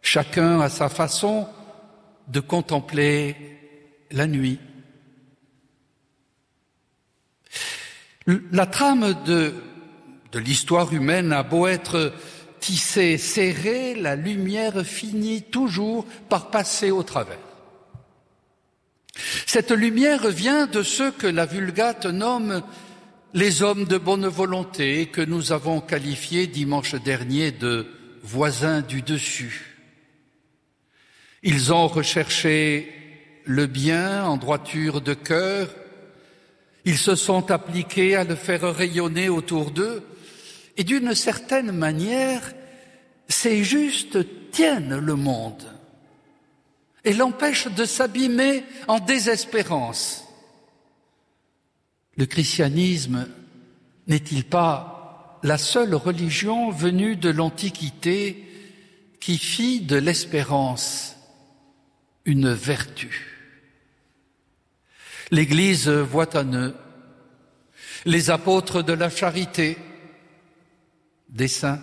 Chacun 0.03 0.61
a 0.61 0.69
sa 0.69 0.89
façon 0.89 1.47
de 2.29 2.41
contempler 2.41 3.37
la 4.11 4.27
nuit. 4.27 4.59
La 8.53 8.67
trame 8.67 9.15
de, 9.25 9.53
l'histoire 10.35 10.93
humaine 10.93 11.33
a 11.33 11.43
beau 11.43 11.67
être 11.67 12.13
tissée, 12.59 13.19
serrée, 13.19 13.95
la 13.95 14.17
lumière 14.17 14.85
finit 14.85 15.43
toujours 15.43 16.07
par 16.29 16.51
passer 16.51 16.91
au 16.91 17.03
travers. 17.03 17.39
Cette 19.47 19.71
lumière 19.71 20.27
vient 20.29 20.67
de 20.67 20.83
ceux 20.83 21.13
que 21.13 21.27
la 21.27 21.47
Vulgate 21.47 22.07
nomme 22.07 22.63
les 23.35 23.63
hommes 23.63 23.85
de 23.85 23.99
bonne 23.99 24.29
volonté 24.29 25.07
que 25.07 25.21
nous 25.21 25.51
avons 25.51 25.81
qualifiés 25.81 26.47
dimanche 26.47 26.95
dernier 26.95 27.51
de 27.51 27.89
voisins 28.23 28.81
du 28.81 29.03
dessus. 29.03 29.77
Ils 31.43 31.73
ont 31.73 31.89
recherché 31.89 32.95
le 33.45 33.67
bien 33.67 34.25
en 34.25 34.37
droiture 34.37 35.01
de 35.01 35.15
cœur, 35.15 35.69
Ils 36.87 36.99
se 36.99 37.15
sont 37.15 37.51
appliqués 37.51 38.15
à 38.15 38.25
le 38.25 38.35
faire 38.35 38.63
rayonner 38.75 39.31
autour 39.31 39.71
d'eux, 39.71 40.03
et 40.77 40.85
d'une 40.85 41.15
certaine 41.15 41.73
manière, 41.73 42.43
ces 43.27 43.65
justes 43.65 44.19
tiennent 44.51 44.99
le 44.99 45.15
monde 45.15 45.65
et 47.05 47.15
l'empêchent 47.15 47.69
de 47.69 47.87
s'abîmer 47.87 48.65
en 48.87 48.99
désespérance. 49.01 50.24
Le 52.17 52.27
christianisme 52.27 53.29
n'est-il 54.07 54.45
pas 54.45 55.39
la 55.43 55.59
seule 55.59 55.95
religion 55.95 56.71
venue 56.71 57.17
de 57.17 57.29
l'Antiquité 57.29 58.45
qui 59.21 59.39
fit 59.39 59.81
de 59.81 59.97
l'espérance 59.97 61.17
une 62.25 62.53
vertu? 62.53 63.31
L'Église 65.31 65.89
voit 65.89 66.37
en 66.37 66.53
eux 66.55 66.75
les 68.05 68.31
apôtres 68.31 68.83
de 68.83 68.93
la 68.93 69.11
charité, 69.11 69.79
des 71.31 71.49
saints. 71.49 71.81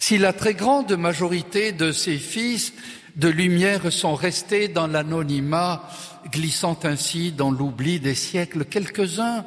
Si 0.00 0.18
la 0.18 0.32
très 0.32 0.54
grande 0.54 0.92
majorité 0.92 1.72
de 1.72 1.92
ces 1.92 2.18
fils 2.18 2.72
de 3.16 3.28
lumière 3.28 3.92
sont 3.92 4.14
restés 4.14 4.68
dans 4.68 4.86
l'anonymat, 4.86 5.88
glissant 6.30 6.78
ainsi 6.84 7.32
dans 7.32 7.50
l'oubli 7.50 8.00
des 8.00 8.14
siècles, 8.14 8.64
quelques-uns 8.64 9.44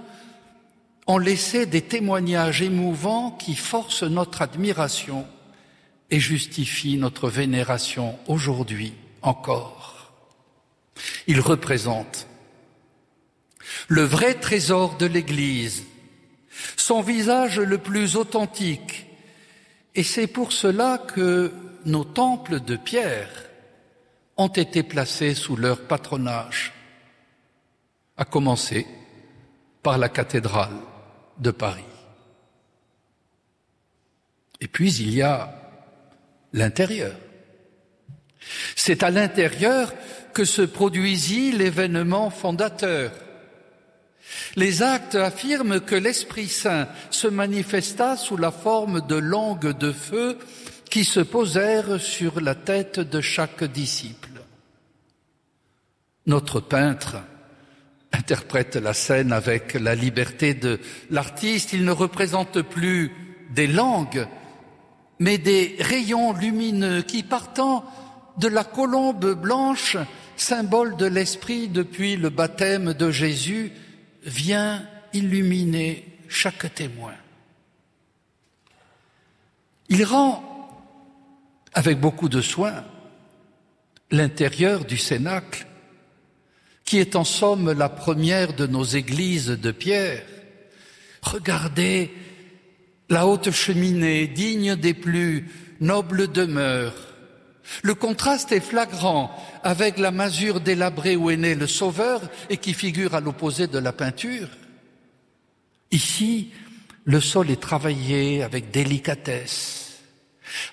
ont 1.07 1.17
laissé 1.17 1.65
des 1.65 1.81
témoignages 1.81 2.61
émouvants 2.61 3.31
qui 3.31 3.55
forcent 3.55 4.03
notre 4.03 4.41
admiration 4.41 5.25
et 6.09 6.19
justifient 6.19 6.97
notre 6.97 7.29
vénération 7.29 8.17
aujourd'hui 8.27 8.93
encore. 9.21 10.11
Ils 11.27 11.39
représentent 11.39 12.27
le 13.87 14.03
vrai 14.03 14.35
trésor 14.35 14.97
de 14.97 15.05
l'Église, 15.05 15.83
son 16.75 17.01
visage 17.01 17.59
le 17.59 17.77
plus 17.77 18.15
authentique, 18.15 19.05
et 19.95 20.03
c'est 20.03 20.27
pour 20.27 20.51
cela 20.51 20.97
que 20.97 21.51
nos 21.85 22.03
temples 22.03 22.61
de 22.61 22.75
pierre 22.75 23.29
ont 24.37 24.47
été 24.47 24.83
placés 24.83 25.35
sous 25.35 25.55
leur 25.55 25.87
patronage, 25.87 26.73
à 28.17 28.25
commencer 28.25 28.87
par 29.83 29.97
la 29.97 30.09
cathédrale 30.09 30.77
de 31.37 31.51
Paris. 31.51 31.83
Et 34.59 34.67
puis 34.67 34.93
il 34.93 35.13
y 35.13 35.21
a 35.21 35.53
l'intérieur. 36.53 37.15
C'est 38.75 39.03
à 39.03 39.09
l'intérieur 39.09 39.93
que 40.33 40.45
se 40.45 40.61
produisit 40.61 41.51
l'événement 41.51 42.29
fondateur. 42.29 43.11
Les 44.55 44.81
actes 44.81 45.15
affirment 45.15 45.79
que 45.79 45.95
l'Esprit 45.95 46.47
Saint 46.47 46.87
se 47.09 47.27
manifesta 47.27 48.17
sous 48.17 48.37
la 48.37 48.51
forme 48.51 49.05
de 49.07 49.15
langues 49.15 49.77
de 49.77 49.91
feu 49.91 50.37
qui 50.89 51.05
se 51.05 51.21
posèrent 51.21 52.01
sur 52.01 52.41
la 52.41 52.55
tête 52.55 52.99
de 52.99 53.21
chaque 53.21 53.63
disciple. 53.63 54.41
Notre 56.27 56.59
peintre 56.59 57.17
interprète 58.11 58.75
la 58.75 58.93
scène 58.93 59.31
avec 59.31 59.73
la 59.73 59.95
liberté 59.95 60.53
de 60.53 60.79
l'artiste. 61.09 61.73
Il 61.73 61.85
ne 61.85 61.91
représente 61.91 62.61
plus 62.61 63.11
des 63.51 63.67
langues, 63.67 64.27
mais 65.19 65.37
des 65.37 65.77
rayons 65.79 66.33
lumineux 66.33 67.01
qui, 67.01 67.23
partant 67.23 67.85
de 68.37 68.47
la 68.47 68.63
colombe 68.63 69.33
blanche, 69.33 69.97
symbole 70.35 70.95
de 70.97 71.05
l'Esprit 71.05 71.67
depuis 71.67 72.17
le 72.17 72.29
baptême 72.29 72.93
de 72.93 73.11
Jésus, 73.11 73.71
vient 74.23 74.85
illuminer 75.13 76.05
chaque 76.27 76.73
témoin. 76.73 77.13
Il 79.89 80.03
rend, 80.05 80.43
avec 81.73 81.99
beaucoup 81.99 82.29
de 82.29 82.41
soin, 82.41 82.85
l'intérieur 84.09 84.85
du 84.85 84.97
cénacle 84.97 85.67
qui 86.85 86.99
est 86.99 87.15
en 87.15 87.23
somme 87.23 87.71
la 87.71 87.89
première 87.89 88.53
de 88.53 88.67
nos 88.67 88.83
églises 88.83 89.47
de 89.47 89.71
pierre. 89.71 90.25
Regardez 91.21 92.11
la 93.09 93.27
haute 93.27 93.51
cheminée, 93.51 94.27
digne 94.27 94.75
des 94.75 94.93
plus 94.93 95.49
nobles 95.79 96.31
demeures. 96.31 97.10
Le 97.83 97.95
contraste 97.95 98.51
est 98.51 98.59
flagrant 98.59 99.31
avec 99.63 99.97
la 99.97 100.11
masure 100.11 100.61
délabrée 100.61 101.15
où 101.15 101.29
est 101.29 101.37
né 101.37 101.55
le 101.55 101.67
Sauveur 101.67 102.21
et 102.49 102.57
qui 102.57 102.73
figure 102.73 103.15
à 103.15 103.19
l'opposé 103.19 103.67
de 103.67 103.77
la 103.77 103.93
peinture. 103.93 104.47
Ici, 105.91 106.51
le 107.05 107.19
sol 107.19 107.49
est 107.49 107.61
travaillé 107.61 108.43
avec 108.43 108.71
délicatesse, 108.71 109.99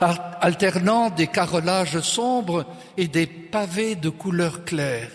alternant 0.01 1.11
des 1.11 1.27
carrelages 1.27 2.01
sombres 2.01 2.67
et 2.97 3.09
des 3.09 3.27
pavés 3.27 3.95
de 3.95 4.11
couleur 4.11 4.65
claire. 4.65 5.11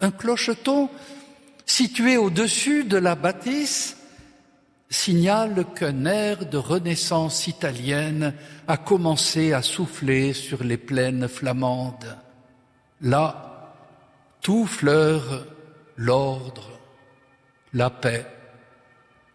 Un 0.00 0.10
clocheton 0.10 0.90
situé 1.64 2.16
au-dessus 2.16 2.84
de 2.84 2.96
la 2.96 3.14
bâtisse 3.14 3.96
signale 4.92 5.64
qu'un 5.74 6.04
air 6.04 6.44
de 6.46 6.58
renaissance 6.58 7.46
italienne 7.46 8.34
a 8.68 8.76
commencé 8.76 9.54
à 9.54 9.62
souffler 9.62 10.34
sur 10.34 10.62
les 10.62 10.76
plaines 10.76 11.28
flamandes. 11.28 12.18
Là, 13.00 13.74
tout 14.42 14.66
fleure 14.66 15.46
l'ordre, 15.96 16.78
la 17.72 17.88
paix, 17.88 18.26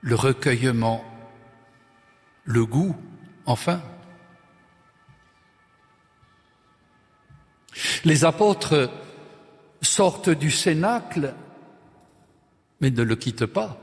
le 0.02 0.16
recueillement, 0.16 1.04
le 2.46 2.66
goût, 2.66 2.96
enfin. 3.48 3.82
Les 8.06 8.26
apôtres 8.26 8.92
sortent 9.82 10.30
du 10.30 10.52
cénacle, 10.52 11.34
mais 12.80 12.92
ne 12.92 13.02
le 13.02 13.16
quittent 13.16 13.48
pas. 13.48 13.80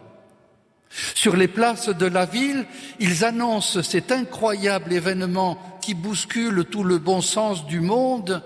Sur 1.15 1.37
les 1.37 1.49
places 1.49 1.89
de 1.89 2.07
la 2.07 2.25
ville, 2.25 2.67
ils 3.01 3.25
annoncent 3.25 3.83
cet 3.83 4.13
incroyable 4.13 4.93
événement 4.93 5.79
qui 5.81 5.95
bouscule 5.95 6.65
tout 6.65 6.85
le 6.85 6.99
bon 6.99 7.21
sens 7.21 7.67
du 7.67 7.81
monde. 7.81 8.43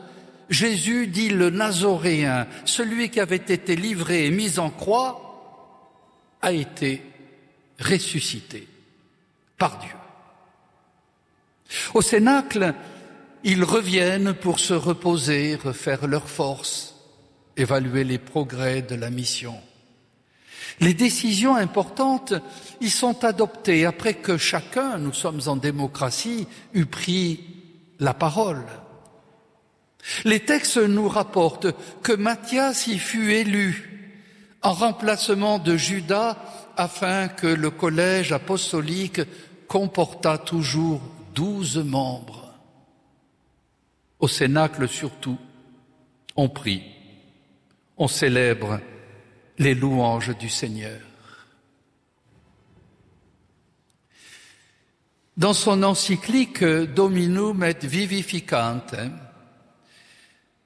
Jésus 0.49 1.09
dit 1.09 1.29
le 1.29 1.51
Nazoréen, 1.51 2.47
celui 2.65 3.11
qui 3.11 3.21
avait 3.21 3.37
été 3.37 3.77
livré 3.77 4.27
et 4.27 4.31
mis 4.31 4.59
en 4.59 4.71
croix, 4.71 5.25
a 6.41 6.53
été 6.53 7.03
ressuscité 7.81 8.67
par 9.59 9.79
Dieu. 9.79 9.91
Au 11.93 12.01
Cénacle, 12.01 12.75
ils 13.45 13.65
reviennent 13.65 14.33
pour 14.33 14.59
se 14.59 14.75
reposer, 14.75 15.57
refaire 15.57 16.07
leur 16.07 16.29
force 16.29 16.99
évaluer 17.59 18.05
les 18.05 18.19
progrès 18.19 18.83
de 18.83 18.95
la 18.95 19.11
mission. 19.11 19.61
Les 20.81 20.95
décisions 20.95 21.57
importantes 21.57 22.35
y 22.81 22.91
sont 22.91 23.25
adoptées 23.25 23.85
après 23.85 24.15
que 24.15 24.37
chacun, 24.37 24.99
nous 24.99 25.13
sommes 25.13 25.41
en 25.47 25.57
démocratie, 25.57 26.47
eut 26.75 26.87
pris 26.87 27.41
la 27.99 28.15
parole. 28.15 28.65
Les 30.25 30.41
textes 30.41 30.79
nous 30.79 31.09
rapportent 31.09 31.69
que 32.03 32.13
Matthias 32.13 32.87
y 32.87 32.99
fut 32.99 33.33
élu 33.33 34.15
en 34.63 34.73
remplacement 34.73 35.59
de 35.59 35.77
Judas 35.77 36.37
afin 36.77 37.29
que 37.29 37.47
le 37.47 37.71
collège 37.71 38.33
apostolique 38.33 39.21
comportât 39.67 40.39
toujours 40.39 41.01
douze 41.35 41.79
membres. 41.79 42.53
Au 44.21 44.29
Cénacle 44.29 44.89
surtout, 44.89 45.39
on 46.37 46.49
prie 46.49 46.83
on 47.99 48.09
célèbre 48.09 48.81
les 49.59 49.75
louanges 49.75 50.37
du 50.39 50.49
Seigneur. 50.49 51.01
Dans 55.37 55.55
son 55.55 55.83
encyclique 55.83 56.65
Dominum 56.65 57.63
et 57.63 57.87
Vivificante, 57.87 58.95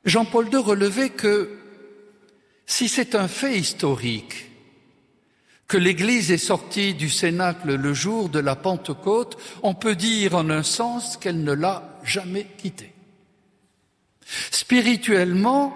Jean-Paul 0.04 0.48
II 0.50 0.56
relevait 0.56 1.10
que 1.10 1.58
si 2.66 2.88
c'est 2.88 3.14
un 3.14 3.28
fait 3.28 3.58
historique 3.58 4.50
que 5.68 5.76
l'Église 5.76 6.30
est 6.30 6.38
sortie 6.38 6.94
du 6.94 7.08
Cénacle 7.08 7.74
le 7.74 7.94
jour 7.94 8.28
de 8.28 8.38
la 8.38 8.56
Pentecôte, 8.56 9.38
on 9.62 9.74
peut 9.74 9.94
dire 9.94 10.34
en 10.34 10.50
un 10.50 10.62
sens 10.62 11.16
qu'elle 11.16 11.44
ne 11.44 11.52
l'a 11.52 11.98
jamais 12.02 12.46
quitté. 12.58 12.92
Spirituellement, 14.50 15.74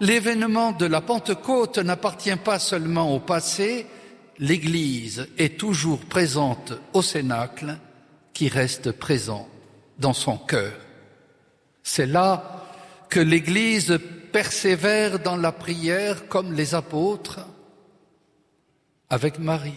L'événement 0.00 0.72
de 0.72 0.86
la 0.86 1.00
Pentecôte 1.00 1.78
n'appartient 1.78 2.36
pas 2.36 2.58
seulement 2.58 3.14
au 3.14 3.20
passé, 3.20 3.86
l'Église 4.38 5.28
est 5.38 5.58
toujours 5.58 6.00
présente 6.00 6.72
au 6.92 7.02
Cénacle, 7.02 7.78
qui 8.32 8.48
reste 8.48 8.92
présent 8.92 9.48
dans 9.98 10.14
son 10.14 10.36
cœur. 10.36 10.72
C'est 11.82 12.06
là 12.06 12.64
que 13.08 13.20
l'Église 13.20 13.98
persévère 14.32 15.18
dans 15.18 15.36
la 15.36 15.52
prière 15.52 16.28
comme 16.28 16.52
les 16.52 16.74
apôtres, 16.74 17.40
avec 19.10 19.38
Marie. 19.38 19.74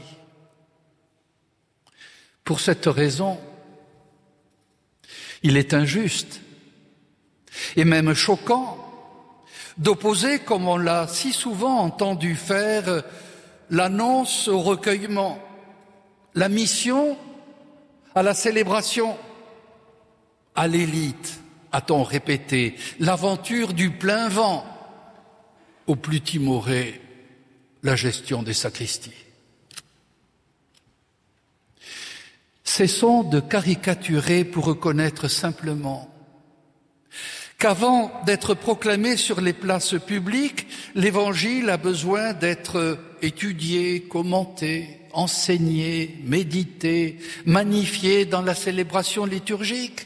Pour 2.46 2.62
cette 2.62 2.86
raison, 2.86 3.40
il 5.44 5.58
est 5.58 5.74
injuste 5.74 6.42
et 7.76 7.84
même 7.84 8.14
choquant 8.14 8.85
d'opposer, 9.78 10.40
comme 10.40 10.68
on 10.68 10.78
l'a 10.78 11.08
si 11.08 11.34
souvent 11.34 11.80
entendu 11.80 12.36
faire, 12.36 13.04
l'annonce 13.70 14.48
au 14.48 14.62
recueillement, 14.62 15.40
la 16.34 16.50
mission 16.50 17.18
à 18.14 18.24
la 18.24 18.34
célébration, 18.34 19.18
à 20.56 20.68
l'élite, 20.68 21.40
a-t-on 21.72 22.04
répété, 22.04 22.76
l'aventure 23.00 23.74
du 23.74 23.92
plein 23.92 24.30
vent, 24.30 24.66
au 25.88 25.96
plus 25.96 26.22
timoré, 26.22 27.02
la 27.84 27.96
gestion 27.96 28.42
des 28.42 28.54
sacristies. 28.54 29.12
Cessons 32.64 33.24
de 33.24 33.40
caricaturer 33.40 34.44
pour 34.44 34.66
reconnaître 34.66 35.28
simplement 35.28 36.10
qu'avant 37.66 38.12
d'être 38.28 38.54
proclamé 38.54 39.18
sur 39.18 39.42
les 39.42 39.52
places 39.52 39.96
publiques, 40.06 40.68
l'Évangile 40.94 41.72
a 41.72 41.78
besoin 41.78 42.34
d'être 42.34 43.00
étudié, 43.24 44.02
commenté, 44.04 45.00
enseigné, 45.14 46.20
médité, 46.26 47.18
magnifié 47.48 48.26
dans 48.26 48.44
la 48.44 48.54
célébration 48.54 49.26
liturgique. 49.26 50.06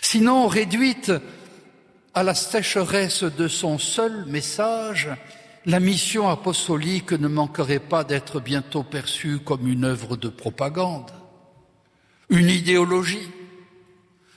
Sinon, 0.00 0.46
réduite 0.46 1.10
à 2.14 2.22
la 2.22 2.36
sécheresse 2.36 3.24
de 3.24 3.48
son 3.48 3.80
seul 3.80 4.24
message, 4.26 5.08
la 5.66 5.80
mission 5.80 6.28
apostolique 6.28 7.10
ne 7.10 7.26
manquerait 7.26 7.80
pas 7.80 8.04
d'être 8.04 8.38
bientôt 8.38 8.84
perçue 8.84 9.40
comme 9.40 9.66
une 9.66 9.84
œuvre 9.84 10.16
de 10.16 10.28
propagande, 10.28 11.10
une 12.30 12.48
idéologie, 12.48 13.28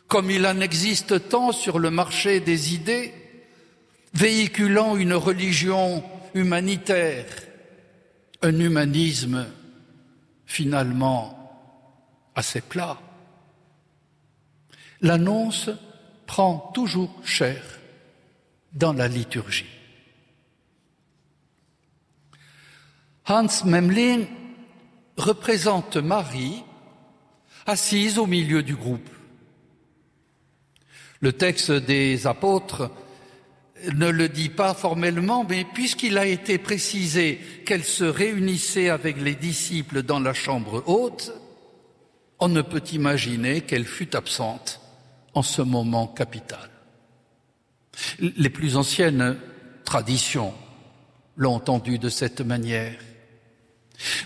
comme 0.07 0.29
il 0.29 0.45
en 0.45 0.59
existe 0.59 1.29
tant 1.29 1.51
sur 1.51 1.79
le 1.79 1.89
marché 1.89 2.39
des 2.39 2.73
idées, 2.73 3.13
véhiculant 4.13 4.95
une 4.95 5.13
religion 5.13 6.03
humanitaire, 6.33 7.25
un 8.41 8.59
humanisme 8.59 9.47
finalement 10.45 11.35
assez 12.35 12.61
plat. 12.61 12.97
L'annonce 15.01 15.69
prend 16.27 16.71
toujours 16.73 17.11
cher 17.23 17.61
dans 18.73 18.93
la 18.93 19.07
liturgie. 19.07 19.65
Hans 23.27 23.47
Memling 23.65 24.27
représente 25.17 25.97
Marie 25.97 26.63
assise 27.65 28.19
au 28.19 28.27
milieu 28.27 28.61
du 28.61 28.75
groupe. 28.75 29.09
Le 31.21 31.33
texte 31.33 31.71
des 31.71 32.27
apôtres 32.27 32.91
ne 33.93 34.09
le 34.09 34.29
dit 34.29 34.49
pas 34.49 34.73
formellement, 34.73 35.45
mais 35.47 35.65
puisqu'il 35.65 36.17
a 36.17 36.25
été 36.25 36.57
précisé 36.57 37.39
qu'elle 37.65 37.83
se 37.83 38.03
réunissait 38.03 38.89
avec 38.89 39.21
les 39.21 39.35
disciples 39.35 40.03
dans 40.03 40.19
la 40.19 40.33
chambre 40.33 40.83
haute, 40.87 41.31
on 42.39 42.49
ne 42.49 42.61
peut 42.61 42.83
imaginer 42.91 43.61
qu'elle 43.61 43.85
fût 43.85 44.15
absente 44.15 44.81
en 45.33 45.41
ce 45.41 45.61
moment 45.61 46.07
capital. 46.07 46.69
Les 48.19 48.49
plus 48.49 48.75
anciennes 48.75 49.37
traditions 49.83 50.53
l'ont 51.37 51.55
entendu 51.55 51.99
de 51.99 52.09
cette 52.09 52.41
manière. 52.41 52.97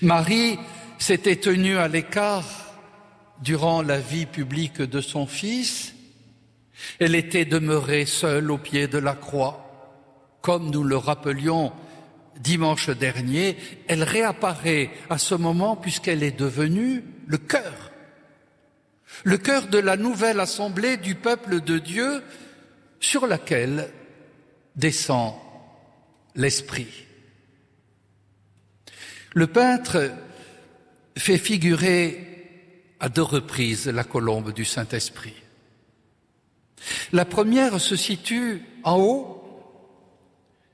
Marie 0.02 0.58
s'était 0.97 1.36
tenue 1.36 1.78
à 1.78 1.88
l'écart 1.88 2.45
durant 3.41 3.82
la 3.82 3.99
vie 3.99 4.25
publique 4.25 4.82
de 4.82 5.02
son 5.02 5.28
fils 5.28 5.93
elle 7.00 7.15
était 7.15 7.46
demeurée 7.46 8.06
seule 8.06 8.52
au 8.52 8.58
pied 8.58 8.88
de 8.88 8.98
la 8.98 9.13
croix. 9.13 9.65
Comme 10.42 10.70
nous 10.70 10.84
le 10.84 10.98
rappelions 10.98 11.72
dimanche 12.39 12.89
dernier, 12.89 13.58
elle 13.88 14.04
réapparaît 14.04 14.89
à 15.10 15.18
ce 15.18 15.36
moment 15.36 15.76
puisqu'elle 15.76 16.24
est 16.24 16.38
devenue 16.38 17.04
le 17.28 17.38
cœur. 17.38 17.92
Le 19.24 19.38
cœur 19.38 19.68
de 19.68 19.80
la 19.80 19.98
nouvelle 19.98 20.39
assemblée 20.39 20.98
du 20.98 21.15
peuple 21.15 21.62
de 21.62 21.78
Dieu 21.78 22.24
sur 23.00 23.28
laquelle 23.28 23.89
descend 24.76 25.34
l'Esprit. 26.36 27.06
Le 29.34 29.48
peintre 29.48 30.12
fait 31.18 31.38
figurer 31.38 32.26
à 33.00 33.10
deux 33.10 33.24
reprises 33.24 33.88
la 33.88 34.04
colombe 34.04 34.54
du 34.54 34.65
Saint-Esprit. 34.65 35.36
La 37.12 37.26
première 37.26 37.80
se 37.80 37.96
situe 37.96 38.63
en 38.84 38.98
haut 39.00 39.39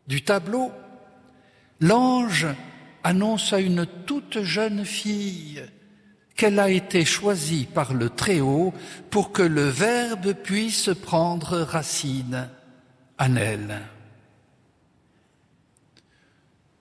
du 0.08 0.24
tableau. 0.24 0.72
L'ange 1.80 2.48
annonce 3.04 3.54
à 3.54 3.60
une 3.60 3.86
toute 4.06 4.42
jeune 4.42 4.86
fille 4.86 5.64
qu'elle 6.36 6.60
a 6.60 6.70
été 6.70 7.06
choisie 7.06 7.68
par 7.72 7.94
le 7.94 8.10
Très-Haut 8.10 8.74
pour 9.10 9.32
que 9.32 9.42
le 9.42 9.68
Verbe 9.68 10.34
puisse 10.34 10.90
prendre 11.02 11.60
racine 11.60 12.50
en 13.18 13.36
elle. 13.36 13.82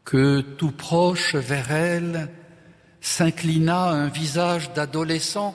Que 0.05 0.41
tout 0.41 0.73
proche 0.73 1.35
vers 1.35 1.71
elle 1.71 2.29
s'inclina 3.01 3.85
un 3.91 4.09
visage 4.09 4.73
d'adolescent, 4.73 5.55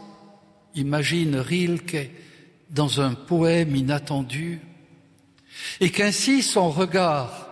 imagine 0.76 1.36
Rilke, 1.36 2.12
dans 2.70 3.02
un 3.02 3.14
poème 3.14 3.76
inattendu, 3.76 4.62
et 5.80 5.92
qu'ainsi 5.92 6.42
son 6.42 6.70
regard 6.70 7.50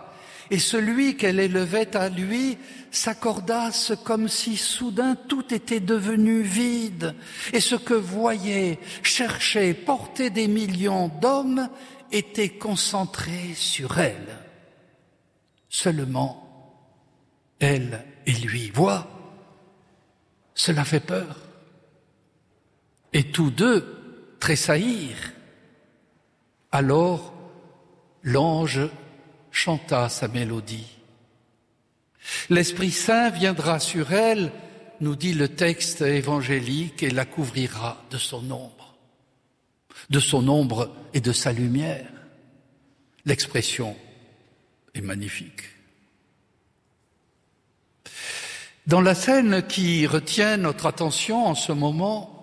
et 0.50 0.58
celui 0.58 1.16
qu'elle 1.16 1.40
élevait 1.40 1.94
à 1.96 2.08
lui 2.08 2.56
s'accordassent 2.90 3.92
comme 4.04 4.28
si 4.28 4.56
soudain 4.56 5.14
tout 5.14 5.52
était 5.52 5.80
devenu 5.80 6.40
vide, 6.40 7.14
et 7.52 7.60
ce 7.60 7.74
que 7.74 7.94
voyaient, 7.94 8.78
cherchaient, 9.02 9.74
portaient 9.74 10.30
des 10.30 10.48
millions 10.48 11.08
d'hommes 11.20 11.68
était 12.10 12.48
concentré 12.48 13.52
sur 13.54 13.98
elle. 13.98 14.38
Seulement, 15.68 16.48
elle 17.60 18.04
et 18.24 18.32
lui 18.32 18.70
voient. 18.70 19.06
Cela 20.54 20.84
fait 20.84 21.00
peur. 21.00 21.36
Et 23.12 23.24
tous 23.24 23.50
deux 23.50 23.97
tressaillir. 24.40 25.32
Alors 26.72 27.34
l'ange 28.22 28.88
chanta 29.50 30.08
sa 30.08 30.28
mélodie. 30.28 30.98
L'Esprit 32.50 32.90
Saint 32.90 33.30
viendra 33.30 33.80
sur 33.80 34.12
elle, 34.12 34.52
nous 35.00 35.16
dit 35.16 35.32
le 35.32 35.48
texte 35.48 36.02
évangélique, 36.02 37.02
et 37.02 37.10
la 37.10 37.24
couvrira 37.24 38.04
de 38.10 38.18
son 38.18 38.50
ombre, 38.50 38.96
de 40.10 40.20
son 40.20 40.46
ombre 40.48 40.94
et 41.14 41.20
de 41.20 41.32
sa 41.32 41.52
lumière. 41.52 42.10
L'expression 43.24 43.96
est 44.94 45.00
magnifique. 45.00 45.62
Dans 48.86 49.00
la 49.02 49.14
scène 49.14 49.66
qui 49.66 50.06
retient 50.06 50.56
notre 50.56 50.86
attention 50.86 51.46
en 51.46 51.54
ce 51.54 51.72
moment, 51.72 52.37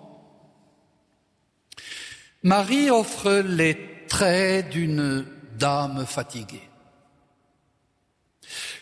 Marie 2.46 2.90
offre 2.90 3.42
les 3.44 3.76
traits 4.06 4.70
d'une 4.70 5.26
dame 5.58 6.06
fatiguée. 6.06 6.68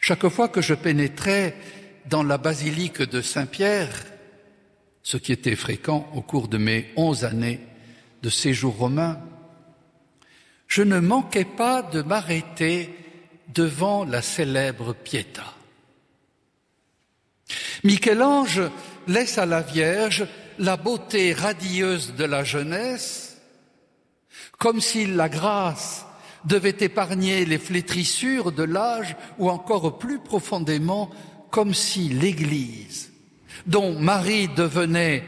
Chaque 0.03 0.29
fois 0.29 0.49
que 0.49 0.61
je 0.61 0.75
pénétrais 0.75 1.57
dans 2.05 2.23
la 2.23 2.37
basilique 2.37 3.01
de 3.01 3.23
Saint-Pierre, 3.23 4.05
ce 5.03 5.17
qui 5.17 5.33
était 5.33 5.57
fréquent 5.57 6.11
au 6.15 6.21
cours 6.21 6.49
de 6.49 6.59
mes 6.59 6.93
onze 6.97 7.25
années 7.25 7.59
de 8.21 8.29
séjour 8.29 8.77
romain, 8.77 9.19
je 10.69 10.83
ne 10.83 11.01
manquais 11.01 11.47
pas 11.47 11.81
de 11.81 12.03
m'arrêter 12.03 12.95
devant 13.49 14.05
la 14.05 14.21
célèbre 14.21 14.93
Pietà. 14.93 15.55
Michel-Ange 17.83 18.61
laisse 19.09 19.39
à 19.39 19.47
la 19.47 19.63
Vierge 19.63 20.27
la 20.59 20.77
beauté 20.77 21.33
radieuse 21.33 22.15
de 22.15 22.25
la 22.25 22.45
jeunesse 22.45 23.24
comme 24.59 24.81
si 24.81 25.07
la 25.07 25.29
grâce 25.29 26.07
devait 26.45 26.77
épargner 26.81 27.45
les 27.45 27.59
flétrissures 27.59 28.53
de 28.53 28.63
l'âge 28.63 29.17
ou 29.39 29.49
encore 29.51 29.99
plus 29.99 30.19
profondément 30.19 31.11
comme 31.51 31.75
si 31.75 32.09
l'Église, 32.09 33.13
dont 33.67 33.99
Marie 33.99 34.49
devenait 34.49 35.25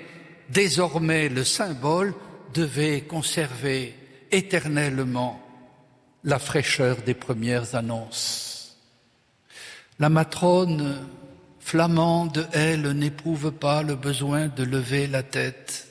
désormais 0.50 1.28
le 1.28 1.44
symbole, 1.44 2.14
devait 2.52 3.02
conserver 3.02 3.94
éternellement 4.30 5.40
la 6.24 6.38
fraîcheur 6.38 6.96
des 7.02 7.14
premières 7.14 7.74
annonces. 7.74 8.76
La 9.98 10.08
matrone 10.08 11.06
flamande, 11.60 12.48
elle, 12.52 12.90
n'éprouve 12.92 13.52
pas 13.52 13.82
le 13.82 13.94
besoin 13.94 14.48
de 14.48 14.62
lever 14.62 15.06
la 15.06 15.22
tête, 15.22 15.88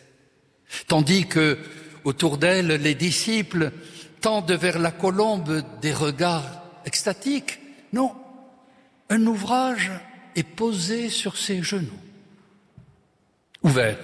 tandis 0.87 1.27
que, 1.27 1.57
autour 2.05 2.37
d'elle, 2.37 2.67
les 2.67 2.95
disciples 2.95 3.71
tendent 4.21 4.51
vers 4.51 4.79
la 4.79 4.91
colombe 4.91 5.63
des 5.81 5.93
regards 5.93 6.63
extatiques. 6.85 7.59
Non, 7.91 8.15
un 9.09 9.25
ouvrage 9.25 9.91
est 10.35 10.43
posé 10.43 11.09
sur 11.09 11.37
ses 11.37 11.61
genoux, 11.61 11.99
ouvert. 13.63 13.99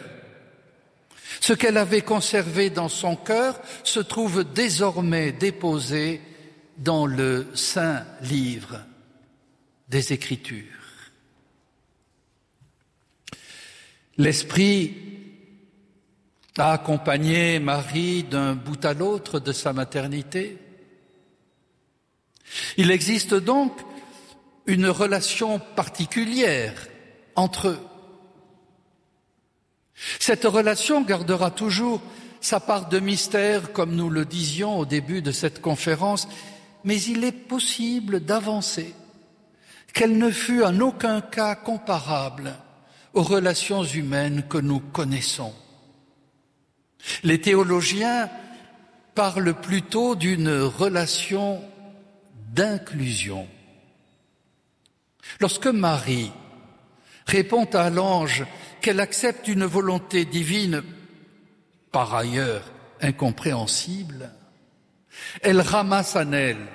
Ce 1.39 1.53
qu'elle 1.53 1.77
avait 1.77 2.01
conservé 2.01 2.69
dans 2.69 2.89
son 2.89 3.15
cœur 3.15 3.59
se 3.83 3.99
trouve 3.99 4.43
désormais 4.43 5.31
déposé 5.31 6.21
dans 6.77 7.05
le 7.05 7.47
saint 7.53 8.05
livre 8.21 8.81
des 9.89 10.13
Écritures. 10.13 10.65
L'Esprit 14.17 15.10
a 16.57 16.73
accompagné 16.73 17.59
Marie 17.59 18.23
d'un 18.23 18.55
bout 18.55 18.83
à 18.83 18.93
l'autre 18.93 19.39
de 19.39 19.51
sa 19.51 19.73
maternité. 19.73 20.57
Il 22.77 22.91
existe 22.91 23.33
donc 23.33 23.71
une 24.65 24.87
relation 24.87 25.59
particulière 25.59 26.73
entre 27.35 27.69
eux. 27.69 27.79
Cette 30.19 30.45
relation 30.45 31.01
gardera 31.01 31.51
toujours 31.51 32.01
sa 32.41 32.59
part 32.59 32.89
de 32.89 32.99
mystère, 32.99 33.71
comme 33.71 33.95
nous 33.95 34.09
le 34.09 34.25
disions 34.25 34.79
au 34.79 34.85
début 34.85 35.21
de 35.21 35.31
cette 35.31 35.61
conférence, 35.61 36.27
mais 36.83 36.99
il 37.01 37.23
est 37.23 37.31
possible 37.31 38.19
d'avancer 38.19 38.93
qu'elle 39.93 40.17
ne 40.17 40.31
fut 40.31 40.63
en 40.63 40.79
aucun 40.79 41.21
cas 41.21 41.55
comparable 41.55 42.55
aux 43.13 43.23
relations 43.23 43.83
humaines 43.83 44.43
que 44.49 44.57
nous 44.57 44.79
connaissons. 44.79 45.53
Les 47.23 47.41
théologiens 47.41 48.29
parlent 49.15 49.53
plutôt 49.53 50.15
d'une 50.15 50.49
relation 50.49 51.63
d'inclusion. 52.53 53.47
Lorsque 55.39 55.67
Marie 55.67 56.31
répond 57.25 57.65
à 57.65 57.89
l'ange 57.89 58.45
qu'elle 58.81 58.99
accepte 58.99 59.47
une 59.47 59.65
volonté 59.65 60.25
divine 60.25 60.83
par 61.91 62.15
ailleurs 62.15 62.63
incompréhensible, 63.01 64.31
elle 65.41 65.61
ramasse 65.61 66.15
en 66.15 66.31
elle 66.31 66.67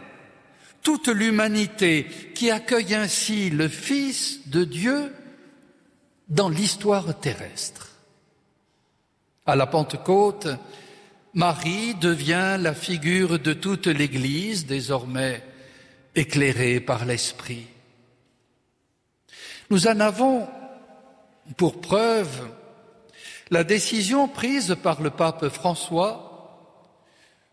toute 0.82 1.08
l'humanité 1.08 2.06
qui 2.34 2.50
accueille 2.50 2.94
ainsi 2.94 3.50
le 3.50 3.66
Fils 3.68 4.48
de 4.48 4.62
Dieu 4.62 5.12
dans 6.28 6.48
l'histoire 6.48 7.18
terrestre. 7.18 7.95
À 9.46 9.54
la 9.54 9.66
Pentecôte, 9.66 10.48
Marie 11.34 11.94
devient 11.94 12.56
la 12.58 12.74
figure 12.74 13.38
de 13.38 13.52
toute 13.52 13.86
l'Église, 13.86 14.66
désormais 14.66 15.40
éclairée 16.16 16.80
par 16.80 17.04
l'Esprit. 17.04 17.66
Nous 19.70 19.86
en 19.86 20.00
avons 20.00 20.48
pour 21.56 21.80
preuve 21.80 22.48
la 23.50 23.62
décision 23.62 24.26
prise 24.26 24.76
par 24.82 25.00
le 25.00 25.10
pape 25.10 25.48
François 25.48 26.26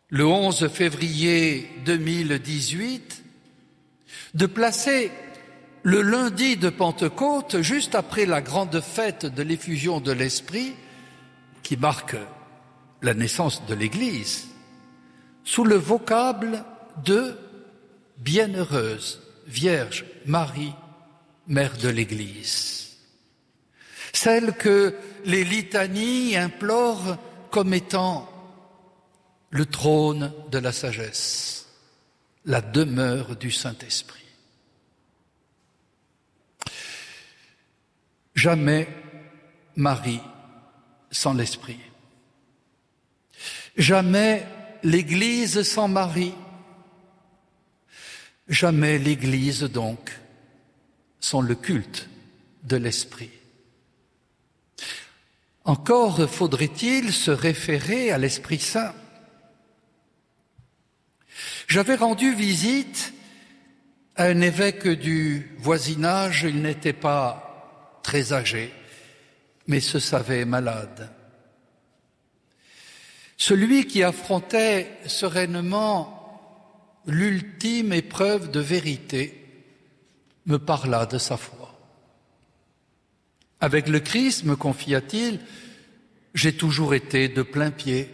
le 0.09 0.25
11 0.25 0.67
février 0.69 1.69
2018 1.85 3.23
de 4.33 4.45
placer 4.47 5.11
le 5.83 6.01
lundi 6.01 6.55
de 6.57 6.69
Pentecôte, 6.69 7.61
juste 7.61 7.93
après 7.93 8.25
la 8.25 8.41
grande 8.41 8.79
fête 8.79 9.25
de 9.25 9.43
l'effusion 9.43 9.99
de 9.99 10.11
l'Esprit, 10.11 10.73
qui 11.63 11.77
marque 11.77 12.17
la 13.01 13.13
naissance 13.13 13.65
de 13.65 13.73
l'Église, 13.73 14.47
sous 15.43 15.63
le 15.63 15.75
vocable 15.75 16.63
de 17.03 17.35
Bienheureuse 18.17 19.21
Vierge 19.47 20.05
Marie, 20.25 20.73
Mère 21.47 21.77
de 21.77 21.89
l'Église. 21.89 22.97
Celle 24.13 24.53
que 24.53 24.95
les 25.25 25.43
litanies 25.43 26.37
implorent 26.37 27.17
comme 27.49 27.73
étant 27.73 28.29
le 29.49 29.65
trône 29.65 30.31
de 30.51 30.57
la 30.59 30.71
sagesse, 30.71 31.67
la 32.45 32.61
demeure 32.61 33.35
du 33.35 33.51
Saint-Esprit. 33.51 34.19
Jamais 38.35 38.87
Marie 39.75 40.21
sans 41.13 41.33
l'Esprit. 41.33 41.79
Jamais 43.77 44.45
l'Église 44.83 45.63
sans 45.63 45.87
Marie. 45.87 46.33
Jamais 48.49 48.97
l'Église 48.97 49.63
donc 49.63 50.19
sans 51.19 51.39
le 51.39 51.55
culte 51.55 52.09
de 52.63 52.75
l'Esprit. 52.75 53.29
Encore 55.63 56.29
faudrait-il 56.29 57.13
se 57.13 57.31
référer 57.31 58.11
à 58.11 58.17
l'Esprit 58.17 58.59
Saint. 58.59 58.93
J'avais 61.67 61.95
rendu 61.95 62.33
visite 62.33 63.13
à 64.15 64.25
un 64.25 64.41
évêque 64.41 64.87
du 64.87 65.55
voisinage, 65.59 66.43
il 66.43 66.61
n'était 66.61 66.93
pas 66.93 67.99
très 68.03 68.33
âgé, 68.33 68.73
mais 69.67 69.79
se 69.79 69.99
savait 69.99 70.45
malade. 70.45 71.11
Celui 73.37 73.87
qui 73.87 74.03
affrontait 74.03 74.97
sereinement 75.05 77.01
l'ultime 77.05 77.93
épreuve 77.93 78.51
de 78.51 78.59
vérité 78.59 79.43
me 80.45 80.57
parla 80.57 81.05
de 81.05 81.17
sa 81.17 81.37
foi. 81.37 81.77
Avec 83.59 83.87
le 83.87 83.99
Christ, 83.99 84.43
me 84.43 84.55
confia-t-il, 84.55 85.39
j'ai 86.33 86.55
toujours 86.55 86.93
été 86.93 87.29
de 87.29 87.43
plein 87.43 87.71
pied. 87.71 88.09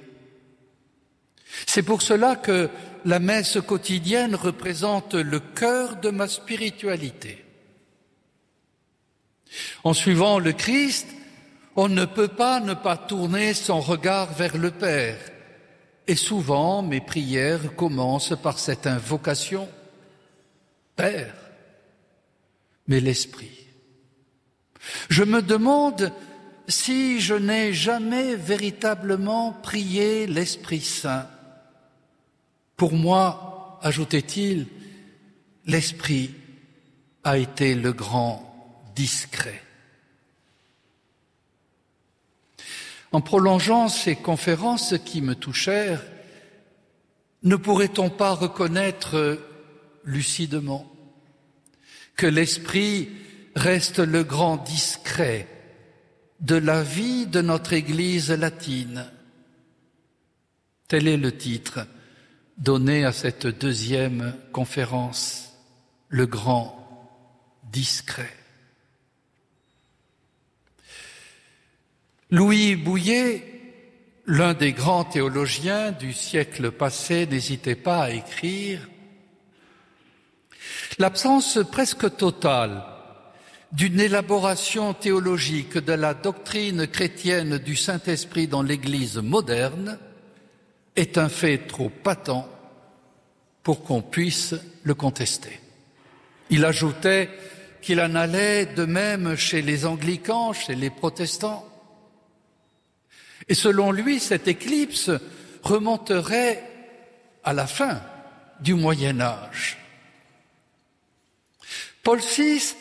C'est 1.65 1.83
pour 1.83 2.01
cela 2.01 2.35
que 2.35 2.69
la 3.05 3.19
messe 3.19 3.57
quotidienne 3.65 4.35
représente 4.35 5.15
le 5.15 5.39
cœur 5.39 5.95
de 5.97 6.09
ma 6.09 6.27
spiritualité. 6.27 7.43
En 9.83 9.93
suivant 9.93 10.37
le 10.37 10.53
Christ, 10.53 11.07
on 11.81 11.87
ne 11.87 12.03
peut 12.03 12.27
pas 12.27 12.59
ne 12.59 12.73
pas 12.73 12.97
tourner 12.97 13.53
son 13.53 13.79
regard 13.79 14.33
vers 14.33 14.57
le 14.57 14.69
Père. 14.69 15.17
Et 16.07 16.17
souvent, 16.17 16.81
mes 16.81 16.99
prières 16.99 17.73
commencent 17.77 18.35
par 18.43 18.59
cette 18.59 18.85
invocation. 18.85 19.65
Père, 20.97 21.33
mais 22.89 22.99
l'Esprit. 22.99 23.65
Je 25.07 25.23
me 25.23 25.41
demande 25.41 26.11
si 26.67 27.21
je 27.21 27.35
n'ai 27.35 27.71
jamais 27.71 28.35
véritablement 28.35 29.53
prié 29.53 30.27
l'Esprit 30.27 30.81
Saint. 30.81 31.29
Pour 32.75 32.91
moi, 32.91 33.79
ajoutait-il, 33.81 34.67
l'Esprit 35.65 36.35
a 37.23 37.37
été 37.37 37.73
le 37.73 37.93
grand 37.93 38.83
discret. 38.97 39.63
En 43.11 43.21
prolongeant 43.21 43.89
ces 43.89 44.15
conférences 44.15 44.95
qui 45.03 45.21
me 45.21 45.35
touchèrent, 45.35 46.03
ne 47.43 47.55
pourrait-on 47.55 48.09
pas 48.09 48.33
reconnaître 48.33 49.39
lucidement 50.03 50.85
que 52.15 52.27
l'Esprit 52.27 53.09
reste 53.55 53.99
le 53.99 54.23
grand 54.23 54.57
discret 54.57 55.47
de 56.41 56.55
la 56.55 56.83
vie 56.83 57.25
de 57.25 57.41
notre 57.41 57.73
Église 57.73 58.29
latine? 58.31 59.05
Tel 60.87 61.07
est 61.07 61.17
le 61.17 61.35
titre 61.35 61.87
donné 62.57 63.05
à 63.05 63.13
cette 63.13 63.47
deuxième 63.47 64.35
conférence, 64.51 65.53
le 66.09 66.25
grand 66.25 66.75
discret. 67.71 68.35
Louis 72.31 72.75
Bouillet, 72.75 73.43
l'un 74.27 74.53
des 74.53 74.71
grands 74.71 75.03
théologiens 75.03 75.91
du 75.91 76.13
siècle 76.13 76.71
passé, 76.71 77.25
n'hésitait 77.25 77.75
pas 77.75 78.03
à 78.03 78.11
écrire 78.11 78.87
L'absence 80.99 81.59
presque 81.71 82.17
totale 82.17 82.83
d'une 83.71 83.99
élaboration 83.99 84.93
théologique 84.93 85.77
de 85.77 85.93
la 85.93 86.13
doctrine 86.13 86.87
chrétienne 86.87 87.57
du 87.57 87.75
Saint-Esprit 87.75 88.47
dans 88.47 88.63
l'Église 88.63 89.17
moderne 89.17 89.97
est 90.95 91.17
un 91.17 91.29
fait 91.29 91.59
trop 91.59 91.89
patent 91.89 92.49
pour 93.63 93.83
qu'on 93.83 94.01
puisse 94.01 94.55
le 94.83 94.93
contester. 94.93 95.59
Il 96.49 96.65
ajoutait 96.65 97.29
qu'il 97.81 98.01
en 98.01 98.15
allait 98.15 98.65
de 98.65 98.85
même 98.85 99.35
chez 99.35 99.61
les 99.61 99.85
anglicans, 99.85 100.53
chez 100.53 100.75
les 100.75 100.89
protestants. 100.89 101.68
Et 103.49 103.55
selon 103.55 103.91
lui, 103.91 104.19
cette 104.19 104.47
éclipse 104.47 105.11
remonterait 105.63 106.63
à 107.43 107.53
la 107.53 107.67
fin 107.67 108.01
du 108.59 108.75
Moyen 108.75 109.19
Âge. 109.19 109.77
Paul 112.03 112.19
VI 112.19 112.75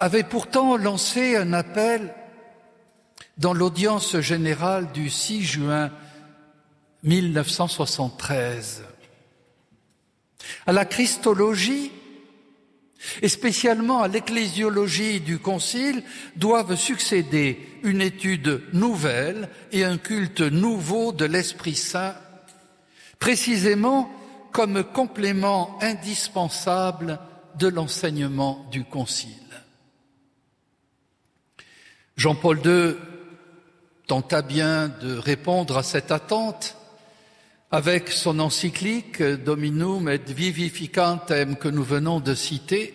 avait 0.00 0.22
pourtant 0.22 0.76
lancé 0.76 1.36
un 1.36 1.52
appel 1.52 2.14
dans 3.38 3.52
l'audience 3.52 4.18
générale 4.20 4.92
du 4.92 5.10
6 5.10 5.42
juin 5.42 5.90
1973 7.02 8.84
à 10.66 10.72
la 10.72 10.84
christologie 10.84 11.90
et 13.22 13.28
spécialement 13.28 14.02
à 14.02 14.08
l'ecclésiologie 14.08 15.20
du 15.20 15.38
Concile 15.38 16.02
doivent 16.36 16.76
succéder 16.76 17.58
une 17.82 18.00
étude 18.00 18.62
nouvelle 18.72 19.48
et 19.72 19.84
un 19.84 19.98
culte 19.98 20.40
nouveau 20.40 21.12
de 21.12 21.24
l'Esprit 21.24 21.74
Saint, 21.74 22.14
précisément 23.18 24.10
comme 24.52 24.84
complément 24.84 25.78
indispensable 25.80 27.18
de 27.58 27.68
l'enseignement 27.68 28.66
du 28.70 28.84
Concile. 28.84 29.30
Jean-Paul 32.16 32.60
II 32.64 32.94
tenta 34.06 34.42
bien 34.42 34.88
de 34.88 35.16
répondre 35.16 35.76
à 35.76 35.82
cette 35.82 36.12
attente 36.12 36.76
avec 37.70 38.10
son 38.10 38.38
encyclique 38.38 39.22
Dominum 39.22 40.08
et 40.08 40.18
Vivificantem 40.18 41.56
que 41.56 41.68
nous 41.68 41.82
venons 41.82 42.20
de 42.20 42.34
citer, 42.34 42.94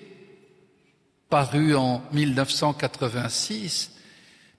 parue 1.29 1.75
en 1.75 2.01
1986, 2.12 3.91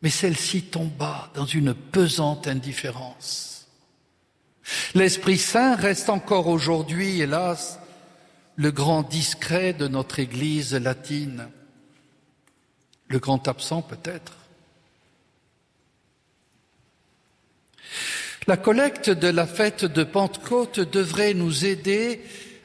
mais 0.03 0.11
celle-ci 0.11 0.63
tomba 0.63 1.31
dans 1.35 1.47
une 1.47 1.75
pesante 1.75 2.47
indifférence. 2.47 3.69
L'Esprit 4.95 5.39
Saint 5.39 5.75
reste 5.75 6.09
encore 6.09 6.47
aujourd'hui, 6.47 7.21
hélas, 7.21 7.81
le 8.57 8.71
grand 8.71 9.03
discret 9.03 9.73
de 9.73 9.89
notre 9.89 10.19
Église 10.19 10.75
latine, 10.75 11.49
le 13.09 13.19
grand 13.19 13.49
absent 13.49 13.83
peut-être. 13.83 14.40
La 18.51 18.57
collecte 18.57 19.11
de 19.11 19.29
la 19.29 19.47
fête 19.47 19.85
de 19.85 20.03
Pentecôte 20.03 20.81
devrait 20.81 21.35
nous 21.35 21.65
aider 21.65 22.21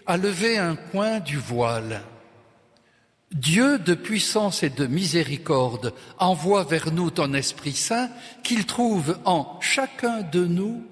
à 0.08 0.18
lever 0.18 0.58
un 0.58 0.76
coin 0.76 1.20
du 1.20 1.38
voile. 1.38 2.02
Dieu 3.32 3.78
de 3.78 3.94
puissance 3.94 4.64
et 4.64 4.72
de 4.72 4.88
miséricorde 4.88 5.94
envoie 6.18 6.64
vers 6.64 6.92
nous 6.92 7.12
ton 7.12 7.36
Esprit 7.36 7.74
Saint 7.76 8.10
qu'il 8.44 8.66
trouve 8.66 9.20
en 9.26 9.60
chacun 9.62 10.24
de 10.24 10.48
nous 10.48 10.84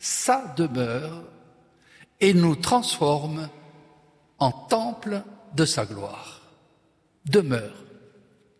sa 0.00 0.52
demeure 0.56 1.22
et 2.20 2.34
nous 2.34 2.56
transforme 2.56 3.48
en 4.40 4.50
temple 4.50 5.22
de 5.54 5.64
sa 5.64 5.86
gloire. 5.86 6.42
Demeure, 7.26 7.84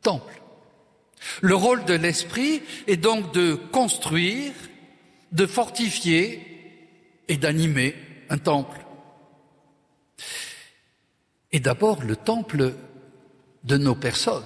temple. 0.02 0.40
Le 1.40 1.56
rôle 1.56 1.84
de 1.84 1.94
l'Esprit 1.94 2.62
est 2.86 2.96
donc 2.96 3.34
de 3.34 3.54
construire, 3.72 4.52
de 5.32 5.46
fortifier 5.46 6.40
et 7.28 7.36
d'animer 7.36 7.96
un 8.28 8.38
temple. 8.38 8.78
Et 11.50 11.60
d'abord 11.60 12.02
le 12.02 12.16
temple 12.16 12.74
de 13.64 13.76
nos 13.76 13.94
personnes. 13.94 14.44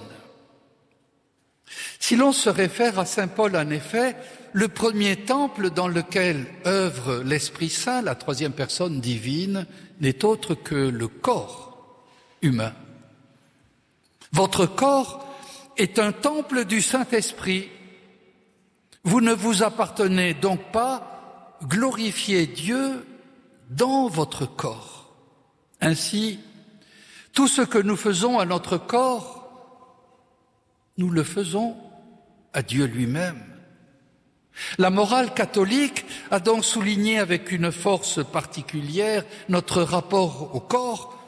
Si 1.99 2.15
l'on 2.15 2.31
se 2.31 2.49
réfère 2.49 2.99
à 2.99 3.05
Saint 3.05 3.27
Paul, 3.27 3.55
en 3.55 3.69
effet, 3.69 4.15
le 4.53 4.67
premier 4.69 5.17
temple 5.17 5.69
dans 5.69 5.87
lequel 5.87 6.45
œuvre 6.65 7.21
l'Esprit 7.23 7.69
Saint, 7.69 8.01
la 8.01 8.15
troisième 8.15 8.53
personne 8.53 9.01
divine, 9.01 9.65
n'est 9.99 10.23
autre 10.23 10.55
que 10.55 10.75
le 10.75 11.07
corps 11.07 12.05
humain. 12.41 12.73
Votre 14.31 14.65
corps 14.65 15.25
est 15.77 15.99
un 15.99 16.11
temple 16.11 16.65
du 16.65 16.81
Saint-Esprit 16.81 17.69
vous 19.03 19.21
ne 19.21 19.33
vous 19.33 19.63
appartenez 19.63 20.33
donc 20.33 20.71
pas, 20.71 21.57
glorifiez 21.63 22.47
Dieu 22.47 23.05
dans 23.69 24.07
votre 24.07 24.45
corps. 24.45 25.13
Ainsi, 25.81 26.39
tout 27.33 27.47
ce 27.47 27.61
que 27.61 27.77
nous 27.77 27.95
faisons 27.95 28.39
à 28.39 28.45
notre 28.45 28.77
corps, 28.77 29.37
nous 30.97 31.09
le 31.09 31.23
faisons 31.23 31.77
à 32.53 32.61
Dieu 32.63 32.85
lui-même. 32.85 33.43
La 34.77 34.89
morale 34.89 35.33
catholique 35.33 36.05
a 36.31 36.39
donc 36.39 36.65
souligné 36.65 37.19
avec 37.19 37.51
une 37.51 37.71
force 37.71 38.25
particulière 38.25 39.23
notre 39.49 39.83
rapport 39.83 40.55
au 40.55 40.59
corps, 40.59 41.23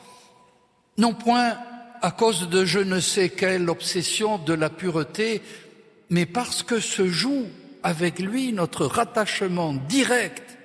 non 0.97 1.13
point 1.13 1.57
à 2.01 2.11
cause 2.11 2.49
de 2.49 2.65
je 2.65 2.79
ne 2.79 2.99
sais 2.99 3.29
quelle 3.29 3.69
obsession 3.69 4.37
de 4.39 4.53
la 4.53 4.69
pureté, 4.69 5.41
mais 6.09 6.25
parce 6.25 6.63
que 6.63 6.79
se 6.79 7.07
joue 7.07 7.45
avec 7.83 8.19
lui 8.19 8.53
notre 8.53 8.85
rattachement 8.85 9.73
direct 9.73 10.57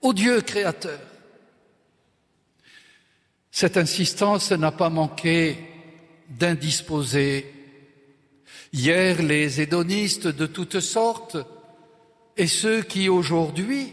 au 0.00 0.12
Dieu 0.12 0.40
créateur. 0.40 1.00
Cette 3.50 3.76
insistance 3.76 4.50
n'a 4.52 4.72
pas 4.72 4.90
manqué 4.90 5.58
d'indisposer. 6.28 7.52
Hier, 8.72 9.22
les 9.22 9.60
hédonistes 9.60 10.26
de 10.26 10.46
toutes 10.46 10.80
sortes 10.80 11.36
et 12.36 12.46
ceux 12.46 12.82
qui 12.82 13.08
aujourd'hui 13.08 13.92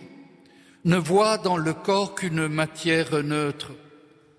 ne 0.85 0.95
voient 0.95 1.37
dans 1.37 1.57
le 1.57 1.73
corps 1.73 2.15
qu'une 2.15 2.47
matière 2.47 3.21
neutre, 3.21 3.71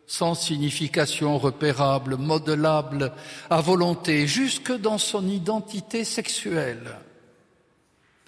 sans 0.06 0.34
signification 0.34 1.38
repérable, 1.38 2.16
modelable 2.16 3.12
à 3.50 3.60
volonté, 3.60 4.26
jusque 4.26 4.72
dans 4.72 4.98
son 4.98 5.28
identité 5.28 6.04
sexuelle 6.04 6.96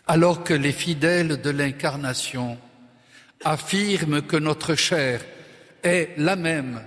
alors 0.06 0.44
que 0.44 0.54
les 0.54 0.72
fidèles 0.72 1.40
de 1.40 1.50
l'incarnation 1.50 2.58
affirment 3.44 4.22
que 4.22 4.36
notre 4.36 4.74
chair 4.74 5.24
est 5.82 6.10
la 6.16 6.36
même, 6.36 6.82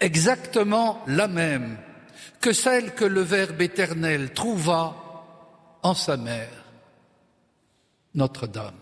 exactement 0.00 1.02
la 1.06 1.28
même 1.28 1.78
que 2.40 2.52
celle 2.52 2.94
que 2.94 3.04
le 3.04 3.22
Verbe 3.22 3.62
éternel 3.62 4.32
trouva 4.34 4.96
en 5.82 5.94
sa 5.94 6.16
mère, 6.16 6.64
Notre-Dame. 8.14 8.74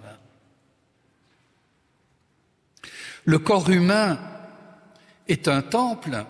Le 3.25 3.39
corps 3.39 3.71
humain 3.71 4.19
est 5.29 5.47
un 5.47 5.63
temple 5.63 6.25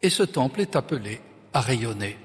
et 0.00 0.08
ce 0.08 0.22
temple 0.22 0.62
est 0.62 0.74
appelé 0.74 1.20
à 1.52 1.60
rayonner. 1.60 2.16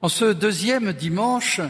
En 0.00 0.08
ce 0.08 0.32
deuxième 0.32 0.92
dimanche, 0.92 1.60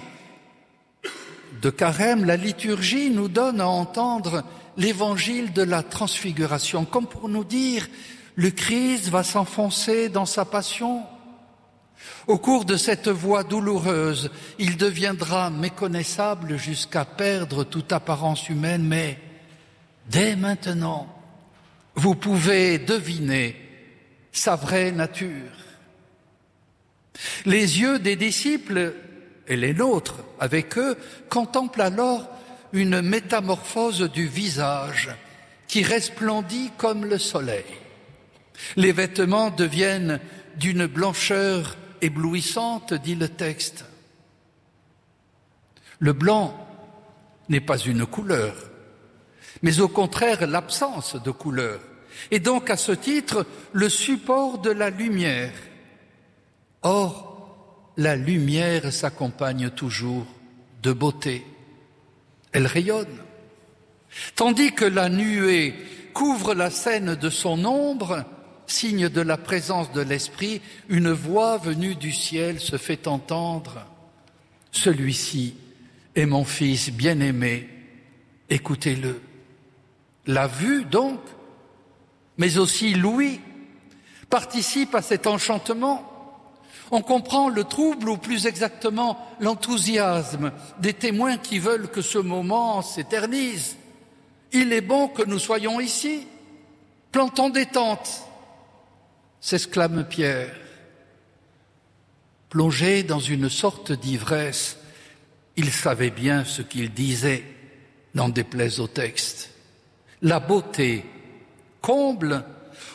de 1.60 1.70
carême, 1.70 2.24
la 2.24 2.36
liturgie 2.36 3.10
nous 3.10 3.28
donne 3.28 3.60
à 3.60 3.68
entendre 3.68 4.44
l'évangile 4.76 5.52
de 5.52 5.62
la 5.62 5.82
transfiguration, 5.82 6.84
comme 6.84 7.06
pour 7.06 7.28
nous 7.28 7.44
dire 7.44 7.86
le 8.34 8.50
Christ 8.50 9.08
va 9.08 9.22
s'enfoncer 9.22 10.08
dans 10.08 10.26
sa 10.26 10.44
passion. 10.44 11.02
Au 12.26 12.38
cours 12.38 12.64
de 12.64 12.76
cette 12.76 13.08
voie 13.08 13.44
douloureuse, 13.44 14.30
il 14.58 14.76
deviendra 14.76 15.48
méconnaissable 15.48 16.58
jusqu'à 16.58 17.04
perdre 17.04 17.64
toute 17.64 17.92
apparence 17.92 18.48
humaine, 18.48 18.84
mais 18.84 19.18
dès 20.10 20.36
maintenant, 20.36 21.08
vous 21.94 22.14
pouvez 22.14 22.78
deviner 22.78 23.56
sa 24.32 24.54
vraie 24.54 24.92
nature. 24.92 25.30
Les 27.46 27.80
yeux 27.80 27.98
des 27.98 28.16
disciples 28.16 28.92
et 29.48 29.56
les 29.56 29.74
nôtres 29.74 30.16
avec 30.40 30.76
eux, 30.78 30.96
contemplent 31.28 31.82
alors 31.82 32.28
une 32.72 33.00
métamorphose 33.00 34.02
du 34.10 34.26
visage 34.26 35.10
qui 35.68 35.82
resplendit 35.82 36.70
comme 36.76 37.04
le 37.04 37.18
soleil. 37.18 37.64
Les 38.76 38.92
vêtements 38.92 39.50
deviennent 39.50 40.20
d'une 40.56 40.86
blancheur 40.86 41.76
éblouissante, 42.00 42.94
dit 42.94 43.14
le 43.14 43.28
texte. 43.28 43.84
Le 45.98 46.12
blanc 46.12 46.54
n'est 47.48 47.60
pas 47.60 47.78
une 47.78 48.06
couleur, 48.06 48.54
mais 49.62 49.80
au 49.80 49.88
contraire 49.88 50.46
l'absence 50.46 51.16
de 51.22 51.30
couleur, 51.30 51.80
et 52.30 52.38
donc 52.38 52.70
à 52.70 52.76
ce 52.76 52.92
titre 52.92 53.46
le 53.72 53.88
support 53.88 54.58
de 54.58 54.70
la 54.70 54.90
lumière. 54.90 55.52
Or, 56.82 57.35
la 57.96 58.16
lumière 58.16 58.92
s'accompagne 58.92 59.70
toujours 59.70 60.26
de 60.82 60.92
beauté. 60.92 61.46
Elle 62.52 62.66
rayonne. 62.66 63.22
Tandis 64.34 64.72
que 64.72 64.84
la 64.84 65.08
nuée 65.08 65.74
couvre 66.14 66.54
la 66.54 66.70
scène 66.70 67.14
de 67.14 67.30
son 67.30 67.64
ombre, 67.64 68.24
signe 68.66 69.08
de 69.08 69.20
la 69.20 69.36
présence 69.36 69.92
de 69.92 70.00
l'Esprit, 70.00 70.60
une 70.88 71.10
voix 71.10 71.58
venue 71.58 71.94
du 71.94 72.12
ciel 72.12 72.60
se 72.60 72.76
fait 72.76 73.06
entendre. 73.06 73.86
Celui-ci 74.72 75.54
est 76.14 76.26
mon 76.26 76.44
Fils 76.44 76.90
bien-aimé, 76.90 77.68
écoutez-le. 78.48 79.20
La 80.26 80.46
vue, 80.46 80.84
donc, 80.84 81.20
mais 82.38 82.58
aussi 82.58 82.94
l'ouïe, 82.94 83.40
participe 84.28 84.94
à 84.94 85.02
cet 85.02 85.26
enchantement. 85.26 86.15
On 86.90 87.02
comprend 87.02 87.48
le 87.48 87.64
trouble 87.64 88.08
ou 88.08 88.16
plus 88.16 88.46
exactement 88.46 89.18
l'enthousiasme 89.40 90.52
des 90.78 90.94
témoins 90.94 91.36
qui 91.36 91.58
veulent 91.58 91.90
que 91.90 92.02
ce 92.02 92.18
moment 92.18 92.82
s'éternise. 92.82 93.76
Il 94.52 94.72
est 94.72 94.80
bon 94.80 95.08
que 95.08 95.24
nous 95.24 95.38
soyons 95.38 95.80
ici. 95.80 96.26
Plantons 97.10 97.50
des 97.50 97.66
tentes, 97.66 98.22
s'exclame 99.40 100.04
Pierre. 100.04 100.54
Plongé 102.50 103.02
dans 103.02 103.18
une 103.18 103.48
sorte 103.48 103.90
d'ivresse, 103.92 104.76
il 105.56 105.72
savait 105.72 106.10
bien 106.10 106.44
ce 106.44 106.62
qu'il 106.62 106.92
disait, 106.92 107.44
n'en 108.14 108.28
déplaise 108.28 108.80
au 108.80 108.86
texte. 108.86 109.50
La 110.22 110.40
beauté 110.40 111.04
comble 111.80 112.44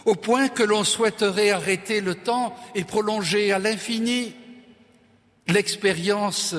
au 0.05 0.15
point 0.15 0.49
que 0.49 0.63
l'on 0.63 0.83
souhaiterait 0.83 1.51
arrêter 1.51 2.01
le 2.01 2.15
temps 2.15 2.55
et 2.75 2.83
prolonger 2.83 3.51
à 3.51 3.59
l'infini 3.59 4.33
l'expérience 5.47 6.55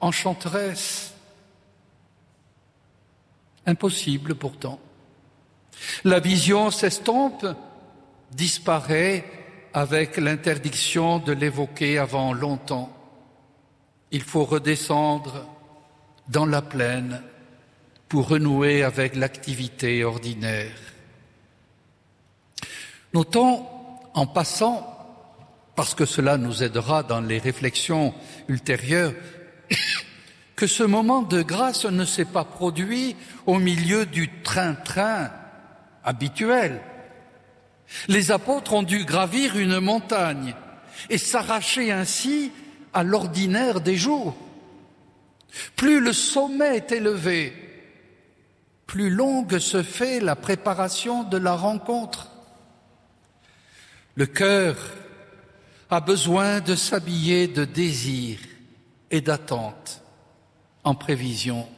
enchanteresse. 0.00 1.14
Impossible 3.66 4.34
pourtant. 4.34 4.80
La 6.04 6.20
vision 6.20 6.70
s'estompe, 6.70 7.46
disparaît 8.30 9.24
avec 9.72 10.16
l'interdiction 10.16 11.18
de 11.18 11.32
l'évoquer 11.32 11.98
avant 11.98 12.32
longtemps. 12.32 12.92
Il 14.10 14.22
faut 14.22 14.44
redescendre 14.44 15.46
dans 16.28 16.46
la 16.46 16.62
plaine 16.62 17.22
pour 18.08 18.28
renouer 18.28 18.82
avec 18.82 19.14
l'activité 19.16 20.02
ordinaire. 20.04 20.72
Notons 23.14 23.64
en 24.14 24.26
passant, 24.26 24.86
parce 25.76 25.94
que 25.94 26.04
cela 26.04 26.36
nous 26.36 26.62
aidera 26.62 27.02
dans 27.02 27.20
les 27.20 27.38
réflexions 27.38 28.14
ultérieures, 28.48 29.14
que 30.56 30.66
ce 30.66 30.82
moment 30.82 31.22
de 31.22 31.42
grâce 31.42 31.84
ne 31.84 32.04
s'est 32.04 32.24
pas 32.24 32.44
produit 32.44 33.16
au 33.46 33.58
milieu 33.58 34.06
du 34.06 34.42
train-train 34.42 35.30
habituel. 36.04 36.80
Les 38.08 38.30
apôtres 38.30 38.74
ont 38.74 38.82
dû 38.82 39.04
gravir 39.04 39.56
une 39.56 39.80
montagne 39.80 40.54
et 41.08 41.18
s'arracher 41.18 41.92
ainsi 41.92 42.52
à 42.92 43.02
l'ordinaire 43.02 43.80
des 43.80 43.96
jours. 43.96 44.36
Plus 45.76 46.00
le 46.00 46.12
sommet 46.12 46.76
est 46.76 46.92
élevé, 46.92 47.52
plus 48.86 49.10
longue 49.10 49.58
se 49.58 49.82
fait 49.82 50.20
la 50.20 50.36
préparation 50.36 51.22
de 51.22 51.36
la 51.36 51.54
rencontre. 51.54 52.30
Le 54.18 54.26
cœur 54.26 54.76
a 55.90 56.00
besoin 56.00 56.58
de 56.58 56.74
s'habiller 56.74 57.46
de 57.46 57.64
désir 57.64 58.40
et 59.12 59.20
d'attente 59.20 60.02
en 60.82 60.96
prévision 60.96 61.68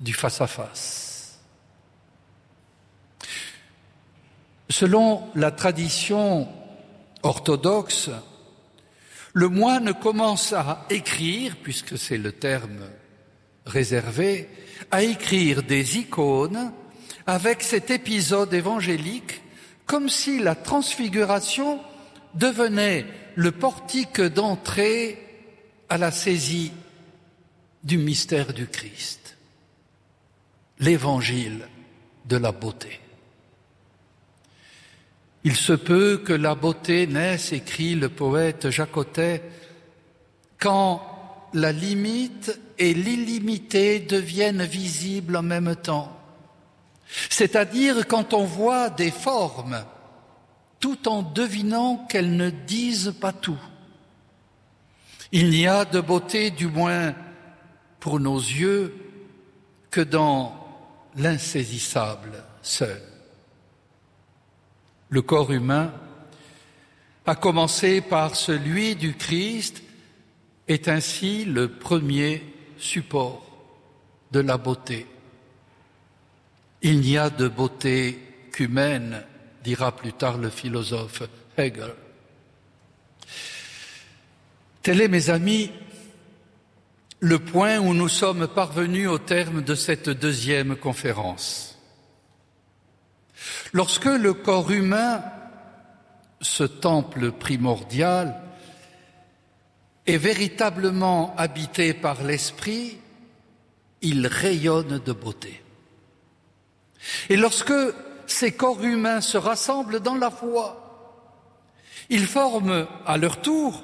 du 0.00 0.12
face-à-face. 0.14 1.38
Selon 4.68 5.30
la 5.36 5.52
tradition 5.52 6.48
orthodoxe, 7.22 8.10
le 9.32 9.48
moine 9.48 9.94
commence 9.94 10.52
à 10.52 10.84
écrire, 10.90 11.54
puisque 11.62 11.96
c'est 11.96 12.18
le 12.18 12.32
terme 12.32 12.82
réservé, 13.64 14.48
à 14.90 15.04
écrire 15.04 15.62
des 15.62 15.98
icônes 15.98 16.72
avec 17.28 17.62
cet 17.62 17.92
épisode 17.92 18.52
évangélique 18.52 19.43
comme 19.86 20.08
si 20.08 20.38
la 20.38 20.54
transfiguration 20.54 21.80
devenait 22.34 23.06
le 23.36 23.52
portique 23.52 24.20
d'entrée 24.20 25.18
à 25.88 25.98
la 25.98 26.10
saisie 26.10 26.72
du 27.82 27.98
mystère 27.98 28.52
du 28.52 28.66
Christ, 28.66 29.36
l'évangile 30.78 31.68
de 32.24 32.36
la 32.36 32.52
beauté. 32.52 33.00
Il 35.44 35.56
se 35.56 35.74
peut 35.74 36.22
que 36.24 36.32
la 36.32 36.54
beauté 36.54 37.06
naisse, 37.06 37.52
écrit 37.52 37.94
le 37.94 38.08
poète 38.08 38.70
Jacotet, 38.70 39.42
quand 40.58 41.02
la 41.52 41.70
limite 41.70 42.58
et 42.78 42.94
l'illimité 42.94 44.00
deviennent 44.00 44.64
visibles 44.64 45.36
en 45.36 45.42
même 45.42 45.76
temps 45.76 46.18
c'est-à-dire 47.30 48.06
quand 48.06 48.34
on 48.34 48.44
voit 48.44 48.90
des 48.90 49.10
formes 49.10 49.84
tout 50.80 51.08
en 51.08 51.22
devinant 51.22 52.06
qu'elles 52.08 52.36
ne 52.36 52.50
disent 52.50 53.14
pas 53.20 53.32
tout. 53.32 53.60
Il 55.32 55.50
n'y 55.50 55.66
a 55.66 55.84
de 55.84 56.00
beauté, 56.00 56.50
du 56.50 56.66
moins 56.66 57.14
pour 58.00 58.20
nos 58.20 58.38
yeux, 58.38 58.94
que 59.90 60.02
dans 60.02 60.54
l'insaisissable 61.16 62.44
seul. 62.60 63.00
Le 65.08 65.22
corps 65.22 65.52
humain, 65.52 65.92
à 67.24 67.34
commencer 67.34 68.00
par 68.00 68.36
celui 68.36 68.94
du 68.94 69.14
Christ, 69.14 69.82
est 70.68 70.88
ainsi 70.88 71.44
le 71.44 71.68
premier 71.68 72.42
support 72.76 73.46
de 74.32 74.40
la 74.40 74.58
beauté. 74.58 75.06
Il 76.86 77.00
n'y 77.00 77.16
a 77.16 77.30
de 77.30 77.48
beauté 77.48 78.18
qu'humaine, 78.52 79.24
dira 79.62 79.96
plus 79.96 80.12
tard 80.12 80.36
le 80.36 80.50
philosophe 80.50 81.22
Hegel. 81.56 81.94
Tel 84.82 85.00
est, 85.00 85.08
mes 85.08 85.30
amis, 85.30 85.70
le 87.20 87.38
point 87.38 87.78
où 87.78 87.94
nous 87.94 88.10
sommes 88.10 88.46
parvenus 88.46 89.08
au 89.08 89.16
terme 89.16 89.62
de 89.62 89.74
cette 89.74 90.10
deuxième 90.10 90.76
conférence. 90.76 91.78
Lorsque 93.72 94.04
le 94.04 94.34
corps 94.34 94.70
humain, 94.70 95.24
ce 96.42 96.64
temple 96.64 97.32
primordial, 97.32 98.42
est 100.04 100.18
véritablement 100.18 101.34
habité 101.38 101.94
par 101.94 102.22
l'esprit, 102.22 102.98
il 104.02 104.26
rayonne 104.26 104.98
de 104.98 105.12
beauté. 105.14 105.63
Et 107.28 107.36
lorsque 107.36 107.72
ces 108.26 108.52
corps 108.52 108.82
humains 108.82 109.20
se 109.20 109.38
rassemblent 109.38 110.00
dans 110.00 110.16
la 110.16 110.30
foi, 110.30 110.80
ils 112.10 112.26
forment 112.26 112.86
à 113.06 113.16
leur 113.16 113.40
tour 113.40 113.82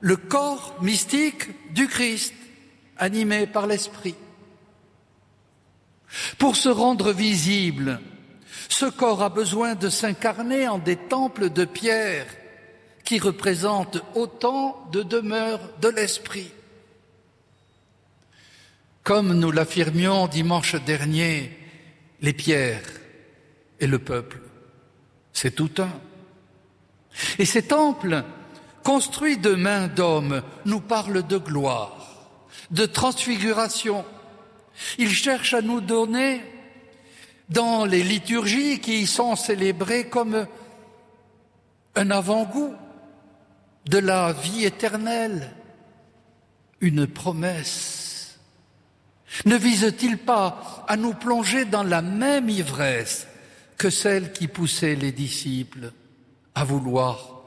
le 0.00 0.16
corps 0.16 0.76
mystique 0.80 1.72
du 1.72 1.88
Christ, 1.88 2.34
animé 2.96 3.46
par 3.46 3.66
l'Esprit. 3.66 4.14
Pour 6.38 6.56
se 6.56 6.68
rendre 6.68 7.12
visible, 7.12 8.00
ce 8.68 8.86
corps 8.86 9.22
a 9.22 9.28
besoin 9.28 9.74
de 9.74 9.88
s'incarner 9.88 10.68
en 10.68 10.78
des 10.78 10.96
temples 10.96 11.50
de 11.50 11.64
pierre 11.64 12.26
qui 13.04 13.18
représentent 13.18 14.02
autant 14.14 14.86
de 14.92 15.02
demeures 15.02 15.60
de 15.80 15.88
l'Esprit. 15.88 16.50
Comme 19.02 19.32
nous 19.32 19.50
l'affirmions 19.50 20.28
dimanche 20.28 20.74
dernier, 20.74 21.57
les 22.20 22.32
pierres 22.32 22.82
et 23.80 23.86
le 23.86 23.98
peuple. 23.98 24.40
C'est 25.32 25.54
tout 25.54 25.70
un. 25.78 25.90
Et 27.38 27.44
ces 27.44 27.62
temples, 27.62 28.24
construits 28.82 29.38
de 29.38 29.54
mains 29.54 29.88
d'hommes, 29.88 30.42
nous 30.64 30.80
parlent 30.80 31.26
de 31.26 31.38
gloire, 31.38 32.28
de 32.70 32.86
transfiguration. 32.86 34.04
Ils 34.98 35.12
cherchent 35.12 35.54
à 35.54 35.62
nous 35.62 35.80
donner, 35.80 36.42
dans 37.48 37.84
les 37.84 38.02
liturgies 38.02 38.80
qui 38.80 39.00
y 39.00 39.06
sont 39.06 39.34
célébrées, 39.34 40.08
comme 40.08 40.46
un 41.94 42.10
avant-goût 42.10 42.74
de 43.86 43.98
la 43.98 44.32
vie 44.32 44.64
éternelle, 44.64 45.54
une 46.80 47.06
promesse 47.06 48.07
ne 49.44 49.56
vise-t-il 49.56 50.18
pas 50.18 50.84
à 50.88 50.96
nous 50.96 51.14
plonger 51.14 51.64
dans 51.64 51.82
la 51.82 52.02
même 52.02 52.48
ivresse 52.48 53.26
que 53.76 53.90
celle 53.90 54.32
qui 54.32 54.48
poussait 54.48 54.94
les 54.94 55.12
disciples 55.12 55.92
à 56.54 56.64
vouloir 56.64 57.42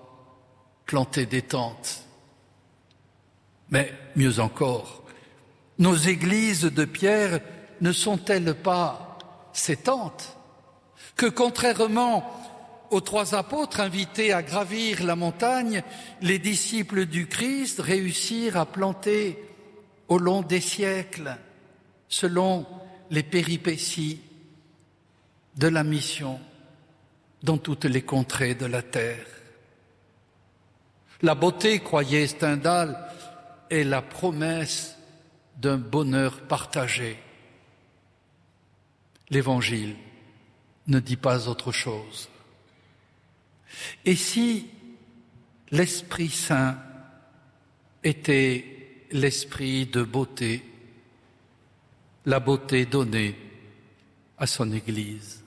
planter 0.86 1.25
des 1.25 1.41
tentes? 1.41 2.03
Mais 3.69 3.93
mieux 4.15 4.39
encore, 4.39 5.03
nos 5.79 5.95
églises 5.95 6.63
de 6.63 6.86
pierre 6.86 7.39
ne 7.82 7.91
sont-elles 7.91 8.53
pas 8.53 9.17
ces 9.53 9.77
tentes 9.77 10.38
que 11.15 11.25
contrairement 11.25 12.38
aux 12.91 13.01
trois 13.01 13.36
apôtres 13.36 13.79
invités 13.79 14.34
à 14.34 14.43
gravir 14.43 15.03
la 15.03 15.15
montagne, 15.15 15.82
les 16.21 16.39
disciples 16.39 17.05
du 17.05 17.27
Christ 17.27 17.79
réussirent 17.79 18.57
à 18.57 18.65
planter 18.65 19.41
au 20.09 20.19
long 20.19 20.41
des 20.41 20.59
siècles, 20.59 21.38
selon 22.12 22.68
les 23.09 23.24
péripéties 23.24 24.20
de 25.55 25.68
la 25.68 25.84
mission 25.84 26.39
dans 27.41 27.57
toutes 27.57 27.86
les 27.86 28.03
contrées 28.03 28.53
de 28.53 28.68
la 28.68 28.84
terre. 28.84 29.26
La 31.24 31.34
beauté, 31.34 31.80
croyait 31.80 32.28
Stendhal, 32.28 33.09
est 33.70 33.86
la 33.86 34.01
promesse 34.01 34.97
d'un 35.57 35.78
bonheur 35.78 36.41
partagé. 36.41 37.18
L'Évangile 39.30 39.95
ne 40.88 40.99
dit 40.99 41.16
pas 41.16 41.47
autre 41.47 41.72
chose. 41.72 42.30
Et 44.03 44.16
si 44.16 44.68
l'Esprit 45.72 46.30
Saint 46.30 46.78
était 48.03 49.05
l'esprit 49.12 49.86
de 49.86 50.03
beauté, 50.03 50.70
la 52.26 52.39
beauté 52.39 52.86
donnée 52.86 53.36
à 54.38 54.47
son 54.47 54.72
Église 54.72 55.40